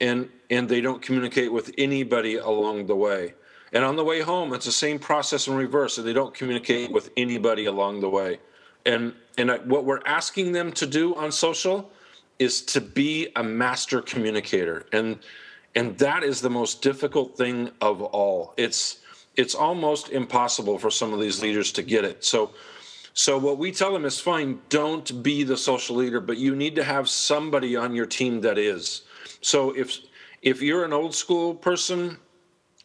and 0.01 0.29
and 0.49 0.67
they 0.67 0.81
don't 0.81 1.01
communicate 1.01 1.51
with 1.51 1.71
anybody 1.77 2.35
along 2.37 2.87
the 2.87 2.95
way. 2.95 3.33
And 3.71 3.83
on 3.83 3.95
the 3.95 4.03
way 4.03 4.21
home, 4.21 4.53
it's 4.53 4.65
the 4.65 4.71
same 4.71 4.97
process 4.97 5.47
in 5.47 5.55
reverse. 5.55 5.95
So 5.95 6.01
they 6.01 6.13
don't 6.13 6.33
communicate 6.33 6.91
with 6.91 7.11
anybody 7.17 7.65
along 7.65 8.01
the 8.01 8.09
way. 8.09 8.39
And 8.85 9.13
and 9.37 9.51
what 9.65 9.85
we're 9.85 10.01
asking 10.05 10.51
them 10.51 10.71
to 10.73 10.85
do 10.85 11.15
on 11.15 11.31
social 11.31 11.91
is 12.39 12.61
to 12.63 12.81
be 12.81 13.29
a 13.35 13.43
master 13.43 14.01
communicator. 14.01 14.85
And 14.91 15.19
and 15.75 15.97
that 15.99 16.23
is 16.23 16.41
the 16.41 16.49
most 16.49 16.81
difficult 16.81 17.37
thing 17.37 17.71
of 17.81 18.01
all. 18.01 18.53
It's 18.57 18.99
it's 19.35 19.55
almost 19.55 20.09
impossible 20.09 20.79
for 20.79 20.89
some 20.89 21.13
of 21.13 21.19
these 21.19 21.41
leaders 21.41 21.71
to 21.73 21.83
get 21.83 22.03
it. 22.03 22.23
So 22.25 22.51
so 23.13 23.37
what 23.37 23.57
we 23.57 23.71
tell 23.71 23.91
them 23.91 24.05
is 24.05 24.19
fine, 24.19 24.61
don't 24.69 25.21
be 25.21 25.43
the 25.43 25.57
social 25.57 25.97
leader, 25.97 26.21
but 26.21 26.37
you 26.37 26.55
need 26.55 26.75
to 26.75 26.83
have 26.83 27.09
somebody 27.09 27.75
on 27.75 27.93
your 27.93 28.05
team 28.05 28.41
that 28.41 28.57
is. 28.57 29.01
So 29.41 29.75
if 29.75 29.99
if 30.41 30.61
you're 30.61 30.85
an 30.85 30.93
old 30.93 31.13
school 31.13 31.53
person 31.53 32.17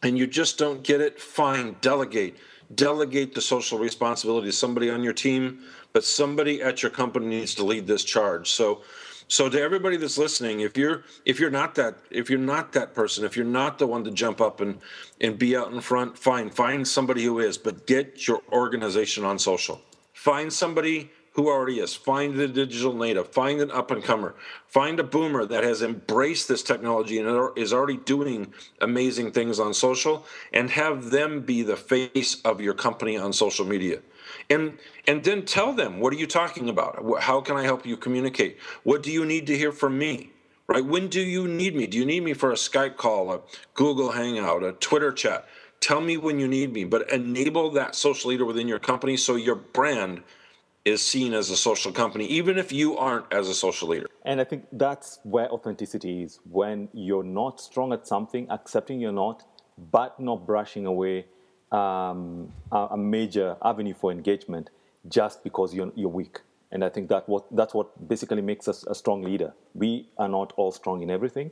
and 0.03 0.17
you 0.17 0.27
just 0.27 0.57
don't 0.57 0.83
get 0.83 1.01
it, 1.01 1.19
fine, 1.19 1.75
delegate. 1.81 2.37
Delegate 2.73 3.35
the 3.35 3.41
social 3.41 3.77
responsibility 3.77 4.47
to 4.47 4.51
somebody 4.51 4.89
on 4.89 5.03
your 5.03 5.13
team, 5.13 5.59
but 5.93 6.03
somebody 6.03 6.61
at 6.61 6.81
your 6.81 6.89
company 6.89 7.27
needs 7.27 7.53
to 7.55 7.63
lead 7.63 7.85
this 7.85 8.03
charge. 8.03 8.51
So 8.51 8.81
so 9.27 9.49
to 9.49 9.59
everybody 9.59 9.97
that's 9.97 10.17
listening, 10.17 10.59
if 10.59 10.77
you're 10.77 11.03
if 11.25 11.39
you're 11.39 11.49
not 11.49 11.75
that 11.75 11.97
if 12.11 12.29
you're 12.29 12.39
not 12.39 12.73
that 12.73 12.93
person, 12.93 13.25
if 13.25 13.35
you're 13.35 13.45
not 13.45 13.79
the 13.79 13.87
one 13.87 14.03
to 14.03 14.11
jump 14.11 14.39
up 14.41 14.61
and 14.61 14.79
and 15.21 15.37
be 15.37 15.55
out 15.55 15.71
in 15.71 15.81
front, 15.81 16.17
fine, 16.17 16.49
find 16.49 16.87
somebody 16.87 17.23
who 17.23 17.39
is, 17.39 17.57
but 17.57 17.87
get 17.87 18.27
your 18.27 18.41
organization 18.51 19.23
on 19.23 19.39
social. 19.39 19.81
Find 20.13 20.51
somebody 20.51 21.11
who 21.35 21.49
already 21.49 21.79
is. 21.79 21.93
Find 21.95 22.35
the 22.35 22.47
digital 22.47 22.93
native. 22.93 23.27
Find 23.27 23.59
an 23.59 23.69
up 23.71 23.91
and 23.91 24.03
comer. 24.03 24.35
Find 24.67 24.99
a 24.99 25.03
boomer 25.03 25.45
that 25.45 25.63
has 25.63 25.81
embraced 25.81 26.47
this 26.47 26.63
technology 26.63 27.19
and 27.19 27.57
is 27.57 27.73
already 27.73 27.97
doing 27.97 28.53
amazing 28.81 29.31
things 29.31 29.59
on 29.59 29.73
social, 29.73 30.25
and 30.51 30.69
have 30.71 31.11
them 31.11 31.41
be 31.41 31.61
the 31.61 31.75
face 31.75 32.41
of 32.43 32.61
your 32.61 32.73
company 32.73 33.17
on 33.17 33.33
social 33.33 33.65
media. 33.65 33.99
And 34.49 34.77
and 35.07 35.23
then 35.23 35.45
tell 35.45 35.73
them 35.73 35.99
what 35.99 36.13
are 36.13 36.17
you 36.17 36.27
talking 36.27 36.69
about? 36.69 37.21
How 37.21 37.41
can 37.41 37.57
I 37.57 37.63
help 37.63 37.85
you 37.85 37.97
communicate? 37.97 38.57
What 38.83 39.03
do 39.03 39.11
you 39.11 39.25
need 39.25 39.45
to 39.47 39.57
hear 39.57 39.71
from 39.71 39.97
me? 39.97 40.31
Right? 40.67 40.83
When 40.83 41.09
do 41.09 41.21
you 41.21 41.47
need 41.47 41.75
me? 41.75 41.85
Do 41.85 41.97
you 41.97 42.05
need 42.05 42.23
me 42.23 42.33
for 42.33 42.51
a 42.51 42.55
Skype 42.55 42.97
call, 42.97 43.31
a 43.31 43.41
Google 43.75 44.13
Hangout, 44.13 44.63
a 44.63 44.71
Twitter 44.71 45.11
chat? 45.11 45.47
Tell 45.79 46.01
me 46.01 46.17
when 46.17 46.39
you 46.39 46.47
need 46.47 46.73
me, 46.73 46.85
but 46.85 47.11
enable 47.11 47.69
that 47.71 47.93
social 47.93 48.31
leader 48.31 48.45
within 48.45 48.67
your 48.67 48.79
company 48.79 49.17
so 49.17 49.35
your 49.35 49.55
brand 49.55 50.23
is 50.85 51.01
seen 51.01 51.33
as 51.33 51.49
a 51.49 51.57
social 51.57 51.91
company, 51.91 52.25
even 52.27 52.59
if 52.59 52.71
you 52.71 52.95
aren't 52.95 53.25
as 53.33 53.49
a 53.49 53.55
social 53.55 53.87
leader. 53.87 54.05
And 54.23 54.39
I 54.39 54.43
think 54.43 54.67
that's 54.71 55.19
where 55.23 55.49
authenticity 55.51 56.21
is 56.21 56.39
when 56.49 56.89
you're 56.93 57.23
not 57.23 57.59
strong 57.59 57.91
at 57.91 58.07
something, 58.07 58.47
accepting 58.51 59.01
you're 59.01 59.11
not, 59.11 59.43
but 59.91 60.19
not 60.19 60.45
brushing 60.45 60.85
away 60.85 61.25
um, 61.71 62.53
a, 62.71 62.95
major 62.95 63.57
avenue 63.63 63.95
for 63.95 64.11
engagement 64.11 64.69
just 65.09 65.43
because 65.43 65.73
you're, 65.73 65.91
you're 65.95 66.09
weak. 66.09 66.41
And 66.71 66.83
I 66.83 66.89
think 66.89 67.09
that 67.09 67.27
what, 67.27 67.45
that's 67.55 67.73
what 67.73 68.07
basically 68.07 68.43
makes 68.43 68.67
us 68.67 68.85
a 68.85 68.93
strong 68.93 69.23
leader. 69.23 69.53
We 69.73 70.07
are 70.19 70.29
not 70.29 70.53
all 70.55 70.71
strong 70.71 71.01
in 71.01 71.09
everything. 71.09 71.51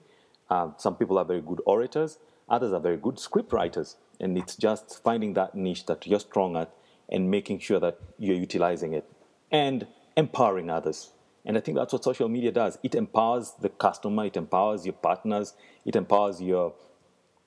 Uh, 0.50 0.70
some 0.78 0.96
people 0.96 1.18
are 1.18 1.26
very 1.26 1.42
good 1.42 1.62
orators, 1.66 2.20
others 2.50 2.72
are 2.72 2.80
very 2.80 2.98
good 2.98 3.18
script 3.18 3.52
writers. 3.52 3.96
And 4.20 4.38
it's 4.38 4.56
just 4.56 5.04
finding 5.04 5.34
that 5.34 5.56
niche 5.56 5.88
that 5.88 6.06
you're 6.06 6.20
strong 6.20 6.56
at 6.56 6.72
and 7.10 7.30
making 7.30 7.60
sure 7.60 7.80
that 7.80 8.00
you're 8.20 8.38
utilizing 8.38 8.94
it 8.94 9.06
and 9.54 9.88
empowering 10.18 10.70
others. 10.70 11.12
And 11.46 11.58
I 11.58 11.62
think 11.62 11.78
that's 11.78 11.94
what 11.94 12.04
social 12.04 12.28
media 12.28 12.52
does. 12.52 12.78
It 12.84 12.96
empowers 12.96 13.54
the 13.62 13.70
customer, 13.70 14.26
it 14.26 14.36
empowers 14.36 14.86
your 14.86 14.94
partners, 14.94 15.54
it 15.86 15.96
empowers 15.96 16.42
your 16.42 16.74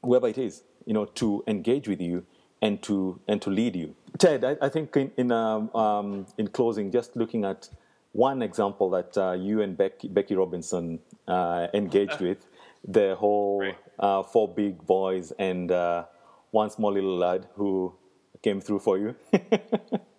whoever 0.02 0.28
it 0.28 0.38
is, 0.38 0.62
you 0.86 0.94
know, 0.94 1.06
to 1.06 1.42
engage 1.46 1.88
with 1.88 2.00
you 2.00 2.24
and 2.62 2.82
to 2.82 3.20
and 3.26 3.42
to 3.42 3.50
lead 3.50 3.74
you. 3.76 3.94
Ted, 4.18 4.44
I, 4.44 4.56
I 4.62 4.68
think 4.68 4.96
in 4.96 5.10
in, 5.16 5.32
um, 5.32 5.74
um, 5.74 6.26
in 6.38 6.48
closing, 6.48 6.90
just 6.90 7.16
looking 7.16 7.44
at 7.44 7.68
one 8.12 8.40
example 8.40 8.88
that 8.90 9.16
uh, 9.18 9.32
you 9.32 9.60
and 9.60 9.76
Becky, 9.76 10.08
Becky 10.08 10.34
Robinson 10.34 11.00
uh, 11.28 11.66
engaged 11.74 12.20
with, 12.20 12.46
the 12.88 13.14
whole 13.16 13.60
right. 13.60 13.76
uh, 13.98 14.22
four 14.22 14.48
big 14.48 14.86
boys 14.86 15.32
and 15.38 15.70
uh, 15.70 16.04
one 16.50 16.70
small 16.70 16.92
little 16.92 17.16
lad 17.16 17.46
who 17.56 17.94
came 18.42 18.60
through 18.60 18.78
for 18.78 18.96
you. 18.96 19.16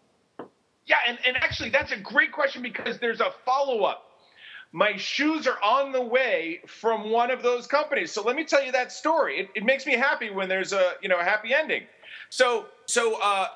yeah, 0.88 0.96
and, 1.08 1.18
and 1.26 1.38
actually, 1.38 1.70
that's 1.70 1.92
a 1.92 1.98
great 1.98 2.32
question 2.32 2.62
because 2.62 2.98
there's 2.98 3.20
a 3.20 3.32
follow 3.46 3.84
up. 3.84 4.04
My 4.72 4.96
shoes 4.96 5.48
are 5.48 5.62
on 5.62 5.92
the 5.92 6.02
way 6.02 6.62
from 6.66 7.10
one 7.10 7.30
of 7.30 7.44
those 7.44 7.68
companies. 7.68 8.12
So 8.12 8.24
let 8.24 8.36
me 8.36 8.44
tell 8.44 8.64
you 8.64 8.72
that 8.72 8.92
story. 8.92 9.40
It, 9.40 9.50
it 9.56 9.66
makes 9.66 9.86
me 9.86 9.94
happy 9.94 10.30
when 10.30 10.50
there's 10.50 10.74
a 10.74 10.94
you 11.02 11.10
know 11.10 11.20
a 11.20 11.24
happy 11.24 11.54
ending. 11.54 11.84
So 12.30 12.68
so 12.86 13.20
uh, 13.22 13.48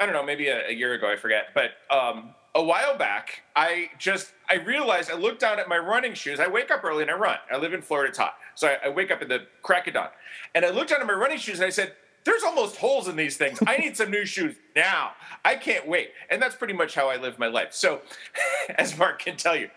I 0.00 0.06
don't 0.06 0.14
know, 0.14 0.24
maybe 0.24 0.48
a, 0.48 0.68
a 0.68 0.72
year 0.72 0.94
ago, 0.94 1.10
I 1.10 1.16
forget, 1.16 1.46
but 1.54 1.72
um, 1.90 2.34
a 2.54 2.62
while 2.62 2.96
back, 2.96 3.42
I 3.56 3.90
just 3.98 4.32
I 4.48 4.54
realized 4.54 5.10
I 5.10 5.14
looked 5.16 5.40
down 5.40 5.58
at 5.58 5.68
my 5.68 5.78
running 5.78 6.14
shoes. 6.14 6.38
I 6.38 6.48
wake 6.48 6.70
up 6.70 6.84
early 6.84 7.02
and 7.02 7.10
I 7.10 7.14
run. 7.14 7.38
I 7.50 7.56
live 7.56 7.72
in 7.72 7.82
Florida, 7.82 8.10
it's 8.10 8.18
hot, 8.18 8.34
so 8.54 8.68
I, 8.68 8.86
I 8.86 8.88
wake 8.88 9.10
up 9.10 9.22
in 9.22 9.28
the 9.28 9.46
crack 9.62 9.88
of 9.88 9.94
dawn, 9.94 10.08
and 10.54 10.64
I 10.64 10.70
looked 10.70 10.90
down 10.90 11.00
at 11.00 11.06
my 11.06 11.12
running 11.12 11.38
shoes 11.38 11.58
and 11.58 11.66
I 11.66 11.70
said, 11.70 11.92
"There's 12.28 12.42
almost 12.42 12.76
holes 12.76 13.08
in 13.08 13.16
these 13.16 13.38
things. 13.38 13.58
I 13.66 13.78
need 13.78 13.96
some 13.96 14.10
new 14.10 14.26
shoes 14.26 14.54
now. 14.76 15.12
I 15.46 15.54
can't 15.54 15.88
wait." 15.88 16.12
And 16.28 16.42
that's 16.42 16.54
pretty 16.54 16.74
much 16.74 16.94
how 16.94 17.08
I 17.08 17.16
live 17.16 17.38
my 17.38 17.46
life. 17.46 17.72
So, 17.72 18.02
as 18.76 18.98
Mark 18.98 19.20
can 19.20 19.38
tell 19.38 19.56
you, 19.56 19.70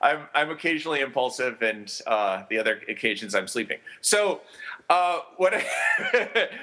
I'm 0.00 0.22
I'm 0.34 0.50
occasionally 0.50 1.00
impulsive, 1.00 1.60
and 1.60 1.92
uh, 2.06 2.44
the 2.48 2.58
other 2.58 2.80
occasions 2.88 3.34
I'm 3.34 3.46
sleeping. 3.46 3.78
So, 4.00 4.40
uh, 4.88 5.20
what? 5.36 5.52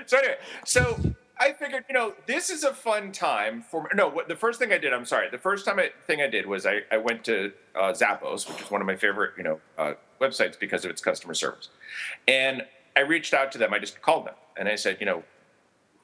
so 0.08 0.18
anyway, 0.18 0.38
so 0.66 1.00
I 1.38 1.54
figured, 1.54 1.86
you 1.88 1.94
know, 1.94 2.16
this 2.26 2.50
is 2.50 2.64
a 2.64 2.74
fun 2.74 3.12
time 3.12 3.62
for 3.62 3.88
no. 3.94 4.10
What 4.10 4.28
the 4.28 4.36
first 4.36 4.58
thing 4.58 4.74
I 4.74 4.80
did, 4.80 4.94
I'm 4.94 5.06
sorry, 5.06 5.30
the 5.30 5.38
first 5.38 5.64
time 5.64 5.78
I, 5.78 5.92
thing 6.08 6.22
I 6.22 6.28
did 6.28 6.48
was 6.48 6.66
I, 6.66 6.80
I 6.92 6.98
went 6.98 7.24
to 7.26 7.52
uh, 7.76 7.94
Zappos, 7.94 8.50
which 8.50 8.64
is 8.64 8.72
one 8.72 8.82
of 8.82 8.88
my 8.88 8.96
favorite, 8.96 9.34
you 9.38 9.44
know, 9.44 9.60
uh, 9.78 9.94
websites 10.20 10.60
because 10.60 10.86
of 10.86 10.90
its 10.90 11.02
customer 11.02 11.36
service, 11.36 11.70
and 12.28 12.64
I 12.96 13.02
reached 13.02 13.36
out 13.36 13.52
to 13.52 13.60
them. 13.60 13.74
I 13.74 13.80
just 13.80 14.02
called 14.02 14.26
them 14.26 14.36
and 14.58 14.68
I 14.68 14.76
said, 14.76 14.98
you 15.00 15.06
know, 15.06 15.24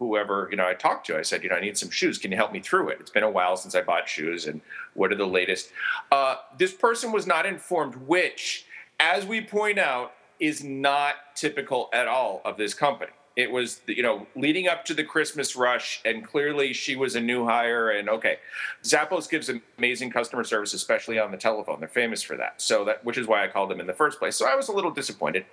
whoever 0.02 0.48
you 0.50 0.58
know 0.58 0.68
I 0.68 0.74
talked 0.74 1.06
to, 1.08 1.18
I 1.18 1.22
said, 1.22 1.44
you 1.44 1.50
know, 1.50 1.56
I 1.56 1.62
need 1.62 1.78
some 1.78 1.92
shoes. 1.92 2.18
Can 2.18 2.32
you 2.32 2.38
help 2.38 2.52
me 2.52 2.60
through 2.60 2.90
it? 2.90 2.98
It's 3.00 3.12
been 3.12 3.24
a 3.24 3.30
while 3.30 3.56
since 3.56 3.76
I 3.76 3.82
bought 3.82 4.10
shoes, 4.10 4.48
and 4.48 4.60
what 4.96 5.12
are 5.12 5.16
the 5.16 5.28
latest? 5.28 5.72
Uh, 6.12 6.38
this 6.58 6.74
person 6.74 7.12
was 7.12 7.28
not 7.28 7.46
informed, 7.46 7.96
which, 7.96 8.66
as 9.00 9.28
we 9.28 9.42
point 9.42 9.78
out, 9.78 10.14
is 10.40 10.64
not 10.64 11.14
typical 11.36 11.88
at 11.94 12.08
all 12.08 12.42
of 12.44 12.58
this 12.58 12.74
company. 12.74 13.12
It 13.36 13.52
was 13.52 13.82
you 13.86 14.02
know 14.02 14.26
leading 14.36 14.68
up 14.68 14.84
to 14.86 14.94
the 14.94 15.06
christmas 15.06 15.56
rush 15.56 16.02
and 16.04 16.26
clearly 16.28 16.74
she 16.74 16.98
was 16.98 17.16
a 17.16 17.22
new 17.22 17.46
hire 17.46 17.92
and 17.92 18.10
okay. 18.10 18.40
Zappos 18.84 19.30
gives 19.30 19.50
amazing 19.78 20.10
customer 20.10 20.44
service 20.44 20.74
especially 20.74 21.18
on 21.18 21.32
the 21.32 21.38
telephone. 21.38 21.80
They're 21.80 21.88
famous 21.88 22.22
for 22.24 22.36
that. 22.38 22.62
So 22.62 22.84
that 22.86 23.06
which 23.06 23.18
is 23.18 23.28
why 23.28 23.46
i 23.46 23.48
called 23.48 23.70
them 23.70 23.80
in 23.80 23.88
the 23.88 23.94
first 23.94 24.20
place. 24.20 24.36
So 24.36 24.46
i 24.46 24.56
was 24.56 24.68
a 24.68 24.74
little 24.74 24.92
disappointed. 24.92 25.46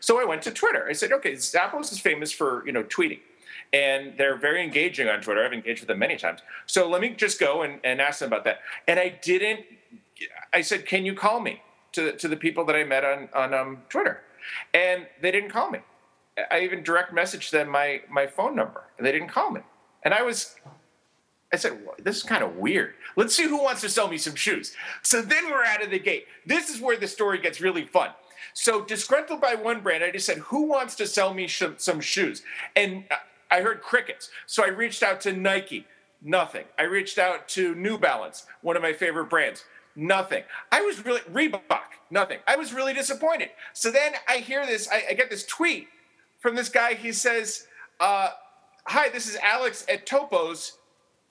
So 0.00 0.18
i 0.18 0.24
went 0.24 0.42
to 0.42 0.50
twitter. 0.50 0.86
I 0.88 0.94
said 0.94 1.12
okay 1.12 1.32
zappos 1.32 1.92
is 1.92 1.98
famous 1.98 2.32
for 2.32 2.64
you 2.64 2.72
know 2.72 2.84
tweeting 2.84 3.20
and 3.72 4.14
they're 4.16 4.36
very 4.36 4.62
engaging 4.62 5.08
on 5.08 5.20
twitter 5.20 5.44
i've 5.44 5.52
engaged 5.52 5.80
with 5.80 5.88
them 5.88 5.98
many 5.98 6.16
times 6.16 6.40
so 6.66 6.88
let 6.88 7.00
me 7.00 7.10
just 7.10 7.38
go 7.40 7.62
and, 7.62 7.80
and 7.84 8.00
ask 8.00 8.20
them 8.20 8.28
about 8.28 8.44
that 8.44 8.60
and 8.86 8.98
i 8.98 9.08
didn't 9.22 9.60
i 10.52 10.60
said 10.60 10.86
can 10.86 11.04
you 11.04 11.14
call 11.14 11.40
me 11.40 11.62
to, 11.92 12.12
to 12.12 12.28
the 12.28 12.36
people 12.36 12.64
that 12.64 12.76
i 12.76 12.84
met 12.84 13.04
on, 13.04 13.28
on 13.34 13.54
um, 13.54 13.78
twitter 13.88 14.22
and 14.74 15.06
they 15.20 15.30
didn't 15.30 15.50
call 15.50 15.70
me 15.70 15.80
I 16.50 16.60
even 16.60 16.82
direct 16.82 17.14
messaged 17.14 17.50
them 17.50 17.68
my 17.68 18.02
my 18.10 18.26
phone 18.26 18.54
number, 18.54 18.84
and 18.98 19.06
they 19.06 19.12
didn't 19.12 19.28
call 19.28 19.50
me. 19.50 19.62
And 20.04 20.12
I 20.12 20.22
was, 20.22 20.54
I 21.52 21.56
said, 21.56 21.84
well, 21.84 21.94
this 21.98 22.16
is 22.18 22.22
kind 22.22 22.44
of 22.44 22.56
weird. 22.56 22.94
Let's 23.16 23.34
see 23.34 23.44
who 23.44 23.62
wants 23.62 23.80
to 23.80 23.88
sell 23.88 24.08
me 24.08 24.18
some 24.18 24.34
shoes. 24.34 24.74
So 25.02 25.22
then 25.22 25.50
we're 25.50 25.64
out 25.64 25.82
of 25.82 25.90
the 25.90 25.98
gate. 25.98 26.26
This 26.44 26.68
is 26.68 26.80
where 26.80 26.96
the 26.96 27.08
story 27.08 27.38
gets 27.38 27.60
really 27.60 27.86
fun. 27.86 28.10
So 28.54 28.84
disgruntled 28.84 29.40
by 29.40 29.54
one 29.54 29.80
brand, 29.80 30.04
I 30.04 30.10
just 30.10 30.26
said, 30.26 30.38
who 30.38 30.62
wants 30.62 30.94
to 30.96 31.06
sell 31.06 31.34
me 31.34 31.46
sh- 31.46 31.64
some 31.78 32.00
shoes? 32.00 32.42
And 32.74 33.04
I 33.50 33.60
heard 33.60 33.82
crickets. 33.82 34.30
So 34.46 34.64
I 34.64 34.68
reached 34.68 35.02
out 35.02 35.20
to 35.22 35.32
Nike. 35.32 35.86
Nothing. 36.22 36.64
I 36.78 36.84
reached 36.84 37.18
out 37.18 37.48
to 37.50 37.74
New 37.74 37.98
Balance, 37.98 38.46
one 38.62 38.76
of 38.76 38.82
my 38.82 38.92
favorite 38.92 39.26
brands. 39.26 39.64
Nothing. 39.94 40.42
I 40.70 40.82
was 40.82 41.04
really 41.04 41.20
Reebok. 41.22 41.80
Nothing. 42.10 42.38
I 42.46 42.56
was 42.56 42.72
really 42.72 42.92
disappointed. 42.92 43.50
So 43.72 43.90
then 43.90 44.12
I 44.28 44.38
hear 44.38 44.66
this. 44.66 44.88
I, 44.90 45.04
I 45.10 45.14
get 45.14 45.30
this 45.30 45.44
tweet 45.46 45.88
from 46.38 46.54
this 46.54 46.68
guy. 46.68 46.94
He 46.94 47.12
says, 47.12 47.66
uh, 48.00 48.30
Hi, 48.88 49.08
this 49.08 49.26
is 49.26 49.36
Alex 49.36 49.84
at 49.88 50.06
Topos. 50.06 50.72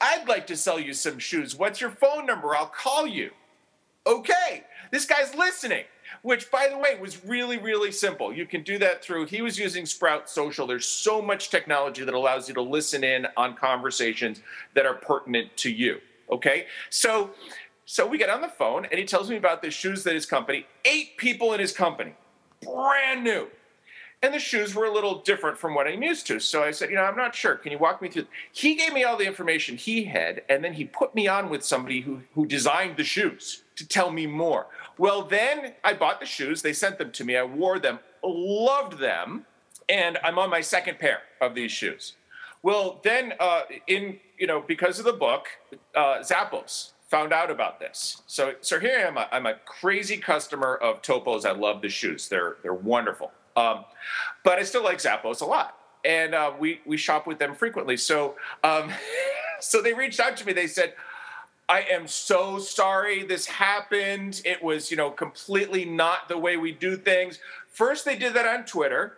I'd 0.01 0.27
like 0.27 0.45
to 0.47 0.57
sell 0.57 0.79
you 0.79 0.93
some 0.93 1.19
shoes. 1.19 1.55
What's 1.55 1.79
your 1.79 1.89
phone 1.89 2.25
number? 2.25 2.55
I'll 2.55 2.65
call 2.65 3.07
you. 3.07 3.31
Okay, 4.05 4.63
this 4.91 5.05
guy's 5.05 5.33
listening, 5.33 5.85
which, 6.21 6.49
by 6.51 6.67
the 6.69 6.77
way, 6.77 6.97
was 6.99 7.23
really, 7.25 7.57
really 7.57 7.91
simple. 7.91 8.33
You 8.33 8.45
can 8.45 8.63
do 8.63 8.77
that 8.79 9.03
through, 9.03 9.25
he 9.25 9.41
was 9.41 9.57
using 9.59 9.85
Sprout 9.85 10.29
Social. 10.29 10.67
There's 10.67 10.85
so 10.85 11.21
much 11.21 11.49
technology 11.49 12.03
that 12.03 12.13
allows 12.13 12.47
you 12.47 12.53
to 12.55 12.61
listen 12.61 13.03
in 13.03 13.27
on 13.37 13.55
conversations 13.55 14.41
that 14.73 14.85
are 14.85 14.95
pertinent 14.95 15.55
to 15.57 15.71
you. 15.71 15.99
Okay, 16.31 16.65
so 16.89 17.31
so 17.85 18.07
we 18.07 18.17
get 18.17 18.29
on 18.29 18.41
the 18.41 18.47
phone 18.47 18.85
and 18.85 18.99
he 18.99 19.05
tells 19.05 19.29
me 19.29 19.35
about 19.35 19.61
the 19.61 19.69
shoes 19.69 20.03
that 20.03 20.15
his 20.15 20.25
company, 20.25 20.65
eight 20.85 21.17
people 21.17 21.53
in 21.53 21.59
his 21.59 21.71
company, 21.71 22.15
brand 22.61 23.23
new. 23.23 23.47
and 24.21 24.33
the 24.33 24.39
shoes 24.39 24.73
were 24.73 24.85
a 24.85 24.91
little 24.93 25.21
different 25.21 25.57
from 25.57 25.75
what 25.75 25.87
I'm 25.87 26.01
used 26.01 26.25
to. 26.27 26.39
So 26.39 26.63
I 26.63 26.71
said, 26.71 26.89
you 26.89 26.95
know, 26.95 27.03
I'm 27.03 27.17
not 27.17 27.35
sure. 27.35 27.55
Can 27.55 27.71
you 27.71 27.77
walk 27.77 28.01
me 28.01 28.09
through? 28.09 28.25
He 28.51 28.75
gave 28.75 28.93
me 28.93 29.03
all 29.03 29.17
the 29.17 29.25
information 29.27 29.77
he 29.77 30.05
had, 30.05 30.41
and 30.49 30.63
then 30.63 30.73
he 30.73 30.85
put 30.85 31.13
me 31.13 31.27
on 31.27 31.49
with 31.49 31.63
somebody 31.63 32.01
who 32.01 32.21
who 32.33 32.45
designed 32.45 32.97
the 32.97 33.03
shoes 33.03 33.63
to 33.75 33.87
tell 33.87 34.11
me 34.11 34.25
more. 34.27 34.67
Well, 34.97 35.23
then 35.23 35.73
I 35.83 35.93
bought 35.93 36.19
the 36.19 36.25
shoes. 36.25 36.61
They 36.61 36.73
sent 36.73 36.97
them 36.97 37.11
to 37.11 37.23
me. 37.23 37.35
I 37.35 37.43
wore 37.43 37.79
them, 37.79 37.99
loved 38.23 38.99
them, 38.99 39.45
and 39.89 40.17
I'm 40.23 40.39
on 40.39 40.49
my 40.49 40.61
second 40.61 40.99
pair 40.99 41.19
of 41.41 41.55
these 41.55 41.71
shoes. 41.71 42.13
Well, 42.63 42.99
then 43.03 43.33
uh, 43.39 43.61
in 43.87 44.19
you 44.39 44.47
know 44.47 44.59
because 44.59 44.97
of 44.97 45.05
the 45.05 45.13
book, 45.13 45.47
uh, 45.93 46.19
Zappos 46.19 46.93
found 47.09 47.31
out 47.31 47.51
about 47.51 47.79
this. 47.79 48.23
So 48.25 48.55
so 48.61 48.79
here 48.79 48.97
I 48.97 49.07
am. 49.07 49.17
I'm 49.31 49.45
a 49.45 49.55
crazy 49.65 50.17
customer 50.17 50.75
of 50.75 51.01
Topos. 51.01 51.45
I 51.45 51.51
love 51.51 51.81
the 51.81 51.89
shoes. 51.89 52.27
They're 52.27 52.57
they're 52.63 52.73
wonderful. 52.73 53.31
Um, 53.55 53.85
but 54.43 54.57
I 54.57 54.63
still 54.63 54.83
like 54.83 54.97
Zappos 54.97 55.41
a 55.41 55.45
lot, 55.45 55.77
and 56.03 56.33
uh, 56.33 56.53
we 56.57 56.81
we 56.85 56.97
shop 56.97 57.27
with 57.27 57.37
them 57.37 57.53
frequently. 57.53 57.97
So 57.97 58.35
um, 58.63 58.91
so 59.59 59.81
they 59.81 59.93
reached 59.93 60.19
out 60.19 60.35
to 60.37 60.45
me. 60.45 60.53
They 60.53 60.67
said. 60.67 60.93
I 61.67 61.81
am 61.81 62.07
so 62.07 62.59
sorry 62.59 63.23
this 63.23 63.47
happened. 63.47 64.41
It 64.45 64.63
was, 64.63 64.91
you 64.91 64.97
know, 64.97 65.09
completely 65.09 65.83
not 65.83 66.29
the 66.29 66.37
way 66.37 66.57
we 66.57 66.71
do 66.71 66.95
things. 66.95 67.39
First, 67.67 68.05
they 68.05 68.15
did 68.15 68.33
that 68.35 68.47
on 68.47 68.65
Twitter. 68.65 69.17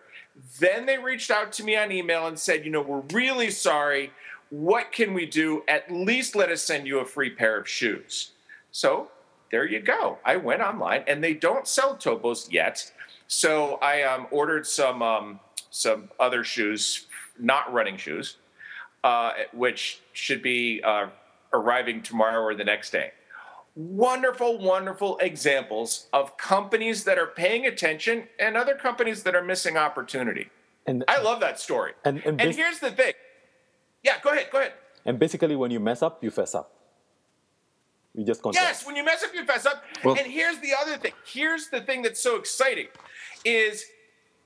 Then 0.60 0.86
they 0.86 0.98
reached 0.98 1.30
out 1.30 1.52
to 1.54 1.64
me 1.64 1.76
on 1.76 1.92
email 1.92 2.28
and 2.28 2.40
said, 2.40 2.64
you 2.64 2.72
know, 2.72 2.82
we're 2.82 3.04
really 3.12 3.52
sorry. 3.52 4.12
What 4.50 4.92
can 4.94 5.14
we 5.14 5.26
do? 5.26 5.64
At 5.68 5.92
least 5.92 6.36
let 6.36 6.50
us 6.50 6.62
send 6.62 6.88
you 6.88 7.00
a 7.00 7.06
free 7.06 7.32
pair 7.32 7.60
of 7.60 7.68
shoes. 7.68 8.32
So 8.72 9.10
there 9.52 9.66
you 9.66 9.82
go. 9.82 10.20
I 10.24 10.38
went 10.38 10.62
online 10.62 11.04
and 11.08 11.24
they 11.24 11.34
don't 11.34 11.68
sell 11.68 11.98
Topos 11.98 12.52
yet. 12.52 12.92
So 13.28 13.76
I 13.82 14.04
um, 14.04 14.28
ordered 14.32 14.66
some 14.66 15.02
um, 15.02 15.40
some 15.70 16.10
other 16.18 16.46
shoes, 16.46 17.08
not 17.38 17.72
running 17.74 17.98
shoes, 17.98 18.38
uh, 19.04 19.32
which 19.54 20.02
should 20.14 20.42
be 20.42 20.82
uh, 20.82 21.08
arriving 21.58 22.02
tomorrow 22.02 22.42
or 22.42 22.56
the 22.56 22.64
next 22.64 22.92
day. 22.92 23.12
Wonderful, 23.76 24.58
wonderful 24.60 25.18
examples 25.20 26.08
of 26.12 26.38
companies 26.38 27.04
that 27.04 27.18
are 27.18 27.28
paying 27.28 27.66
attention 27.66 28.28
and 28.40 28.58
other 28.58 28.76
companies 28.76 29.24
that 29.24 29.36
are 29.36 29.44
missing 29.44 29.78
opportunity. 29.78 30.50
And 30.88 31.04
I 31.08 31.22
love 31.22 31.40
that 31.42 31.60
story. 31.60 31.94
And, 32.04 32.26
and, 32.26 32.42
and 32.42 32.56
here's 32.56 32.80
the 32.80 32.92
thing. 32.92 33.14
Yeah, 34.04 34.16
go 34.24 34.32
ahead, 34.32 34.48
go 34.52 34.60
ahead. 34.60 34.74
And 35.06 35.20
basically, 35.20 35.56
when 35.56 35.70
you 35.70 35.80
mess 35.80 36.02
up, 36.02 36.24
you 36.24 36.32
fess 36.32 36.56
up. 36.56 36.74
You 38.16 38.26
just 38.26 38.42
contract. 38.42 38.66
Yes, 38.66 38.86
when 38.86 38.96
you 38.96 39.06
mess 39.06 39.24
up, 39.24 39.30
you 39.36 39.46
fess 39.46 39.66
up. 39.66 39.84
Well, 40.04 40.18
and 40.18 40.26
here's 40.26 40.60
the 40.60 40.72
other 40.82 40.98
thing. 40.98 41.14
Here's 41.26 41.70
the 41.70 41.82
thing 41.82 42.02
that's 42.02 42.22
so 42.22 42.36
exciting 42.36 42.88
is 43.46 43.86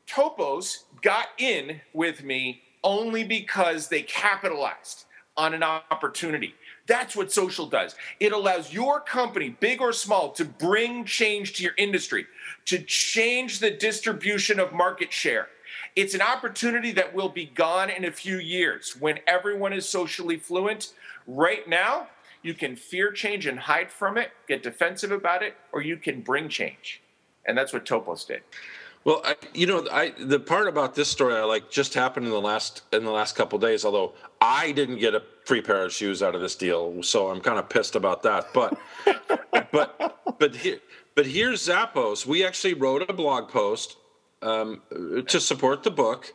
Topos 0.07 0.83
got 1.01 1.27
in 1.37 1.79
with 1.93 2.23
me 2.23 2.63
only 2.83 3.23
because 3.23 3.87
they 3.87 4.01
capitalized 4.01 5.05
on 5.37 5.53
an 5.53 5.63
opportunity. 5.63 6.53
That's 6.87 7.15
what 7.15 7.31
social 7.31 7.67
does. 7.67 7.95
It 8.19 8.31
allows 8.31 8.73
your 8.73 8.99
company, 8.99 9.55
big 9.59 9.81
or 9.81 9.93
small, 9.93 10.31
to 10.31 10.45
bring 10.45 11.05
change 11.05 11.53
to 11.53 11.63
your 11.63 11.73
industry, 11.77 12.25
to 12.65 12.79
change 12.83 13.59
the 13.59 13.71
distribution 13.71 14.59
of 14.59 14.73
market 14.73 15.13
share. 15.13 15.47
It's 15.95 16.13
an 16.13 16.21
opportunity 16.21 16.91
that 16.93 17.13
will 17.13 17.29
be 17.29 17.45
gone 17.45 17.89
in 17.89 18.05
a 18.05 18.11
few 18.11 18.37
years 18.37 18.95
when 18.99 19.19
everyone 19.27 19.73
is 19.73 19.87
socially 19.87 20.37
fluent. 20.37 20.93
Right 21.27 21.67
now, 21.67 22.07
you 22.43 22.53
can 22.53 22.75
fear 22.75 23.11
change 23.11 23.45
and 23.45 23.59
hide 23.59 23.91
from 23.91 24.17
it, 24.17 24.31
get 24.47 24.63
defensive 24.63 25.11
about 25.11 25.43
it, 25.43 25.55
or 25.71 25.81
you 25.81 25.97
can 25.97 26.21
bring 26.21 26.49
change. 26.49 27.01
And 27.45 27.57
that's 27.57 27.73
what 27.73 27.85
Topos 27.85 28.25
did. 28.25 28.41
Well, 29.03 29.21
I, 29.25 29.35
you 29.53 29.65
know, 29.65 29.87
I 29.91 30.13
the 30.19 30.39
part 30.39 30.67
about 30.67 30.93
this 30.93 31.09
story 31.09 31.35
I 31.35 31.43
like 31.43 31.71
just 31.71 31.95
happened 31.95 32.27
in 32.27 32.31
the 32.31 32.41
last 32.41 32.83
in 32.93 33.03
the 33.03 33.11
last 33.11 33.35
couple 33.35 33.57
days. 33.57 33.83
Although 33.83 34.13
I 34.41 34.71
didn't 34.71 34.97
get 34.97 35.13
a 35.13 35.21
free 35.45 35.61
pair 35.61 35.85
of 35.85 35.93
shoes 35.93 36.23
out 36.23 36.33
of 36.33 36.41
this 36.41 36.55
deal, 36.55 37.03
so 37.03 37.29
I'm 37.29 37.41
kind 37.41 37.59
of 37.59 37.69
pissed 37.69 37.95
about 37.95 38.23
that. 38.23 38.47
But 38.53 38.77
but 39.71 40.37
but 40.39 40.55
here 40.55 40.79
but 41.15 41.27
here's 41.27 41.67
Zappos. 41.67 42.25
We 42.25 42.43
actually 42.43 42.73
wrote 42.73 43.07
a 43.07 43.13
blog 43.13 43.49
post 43.49 43.97
um, 44.41 44.81
to 45.27 45.39
support 45.39 45.83
the 45.83 45.91
book 45.91 46.33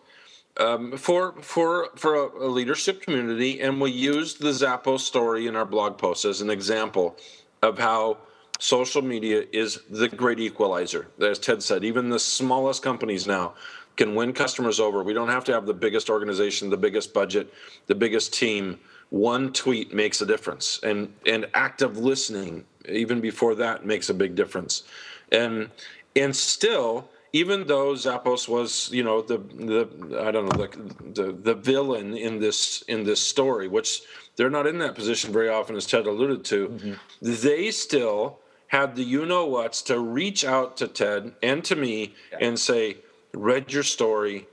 um, 0.59 0.97
for 0.97 1.33
for 1.43 1.91
for 1.97 2.15
a, 2.15 2.47
a, 2.47 2.49
leadership 2.49 3.03
community, 3.03 3.61
and 3.61 3.81
we 3.81 3.91
used 3.91 4.41
the 4.41 4.51
Zappos 4.51 5.01
story 5.01 5.47
in 5.47 5.57
our 5.57 5.67
blog 5.67 5.99
post 5.99 6.25
as 6.25 6.41
an 6.41 6.51
example 6.51 7.17
of 7.63 7.79
how 7.79 8.19
social 8.59 9.03
media 9.03 9.45
is 9.53 9.81
the 9.91 10.09
great 10.09 10.41
equalizer. 10.41 11.09
As 11.21 11.39
Ted 11.39 11.63
said, 11.63 11.85
even 11.85 12.09
the 12.09 12.19
smallest 12.19 12.83
companies 12.83 13.27
now 13.27 13.55
can 13.97 14.15
win 14.15 14.33
customers 14.33 14.79
over. 14.79 15.03
We 15.03 15.15
don't 15.15 15.29
have 15.29 15.45
to 15.45 15.53
have 15.53 15.67
the 15.67 15.75
biggest 15.75 16.11
organization, 16.11 16.71
the 16.71 16.77
biggest 16.77 17.15
budget, 17.15 17.53
the 17.87 17.95
biggest 17.95 18.33
team. 18.33 18.79
One 19.11 19.53
tweet 19.53 19.95
makes 19.95 20.21
a 20.21 20.27
difference, 20.27 20.81
and 20.83 21.13
and 21.27 21.47
active 21.55 21.97
listening, 21.97 22.65
even 22.89 23.21
before 23.21 23.55
that, 23.55 23.87
makes 23.87 24.11
a 24.11 24.15
big 24.15 24.35
difference. 24.35 24.83
And 25.31 25.71
and 26.17 26.35
still, 26.35 27.09
even 27.33 27.67
though 27.67 27.93
Zappos 27.93 28.49
was, 28.49 28.91
you 28.93 29.05
know, 29.05 29.23
the 29.23 29.39
the 29.39 30.21
I 30.21 30.31
don't 30.33 30.47
know 30.53 30.67
the 30.67 31.23
the, 31.23 31.33
the 31.33 31.55
villain 31.55 32.17
in 32.17 32.41
this 32.41 32.83
in 32.89 33.05
this 33.05 33.21
story, 33.21 33.69
which 33.69 34.03
they're 34.35 34.51
not 34.51 34.67
in 34.67 34.79
that 34.79 34.95
position 34.95 35.33
very 35.33 35.49
often, 35.49 35.77
as 35.77 35.87
Ted 35.87 36.07
alluded 36.07 36.45
to, 36.47 36.69
mm-hmm. 36.69 36.93
they 37.23 37.71
still 37.71 38.41
had 38.77 38.95
the 38.95 39.03
you 39.03 39.25
know 39.25 39.47
what's 39.47 39.81
to 39.83 39.99
reach 39.99 40.45
out 40.45 40.77
to 40.77 40.87
Ted 40.87 41.33
and 41.43 41.65
to 41.65 41.75
me 41.75 42.15
yeah. 42.31 42.39
and 42.47 42.59
say, 42.59 42.99
read 43.33 43.73
your 43.73 43.83
story. 43.83 44.49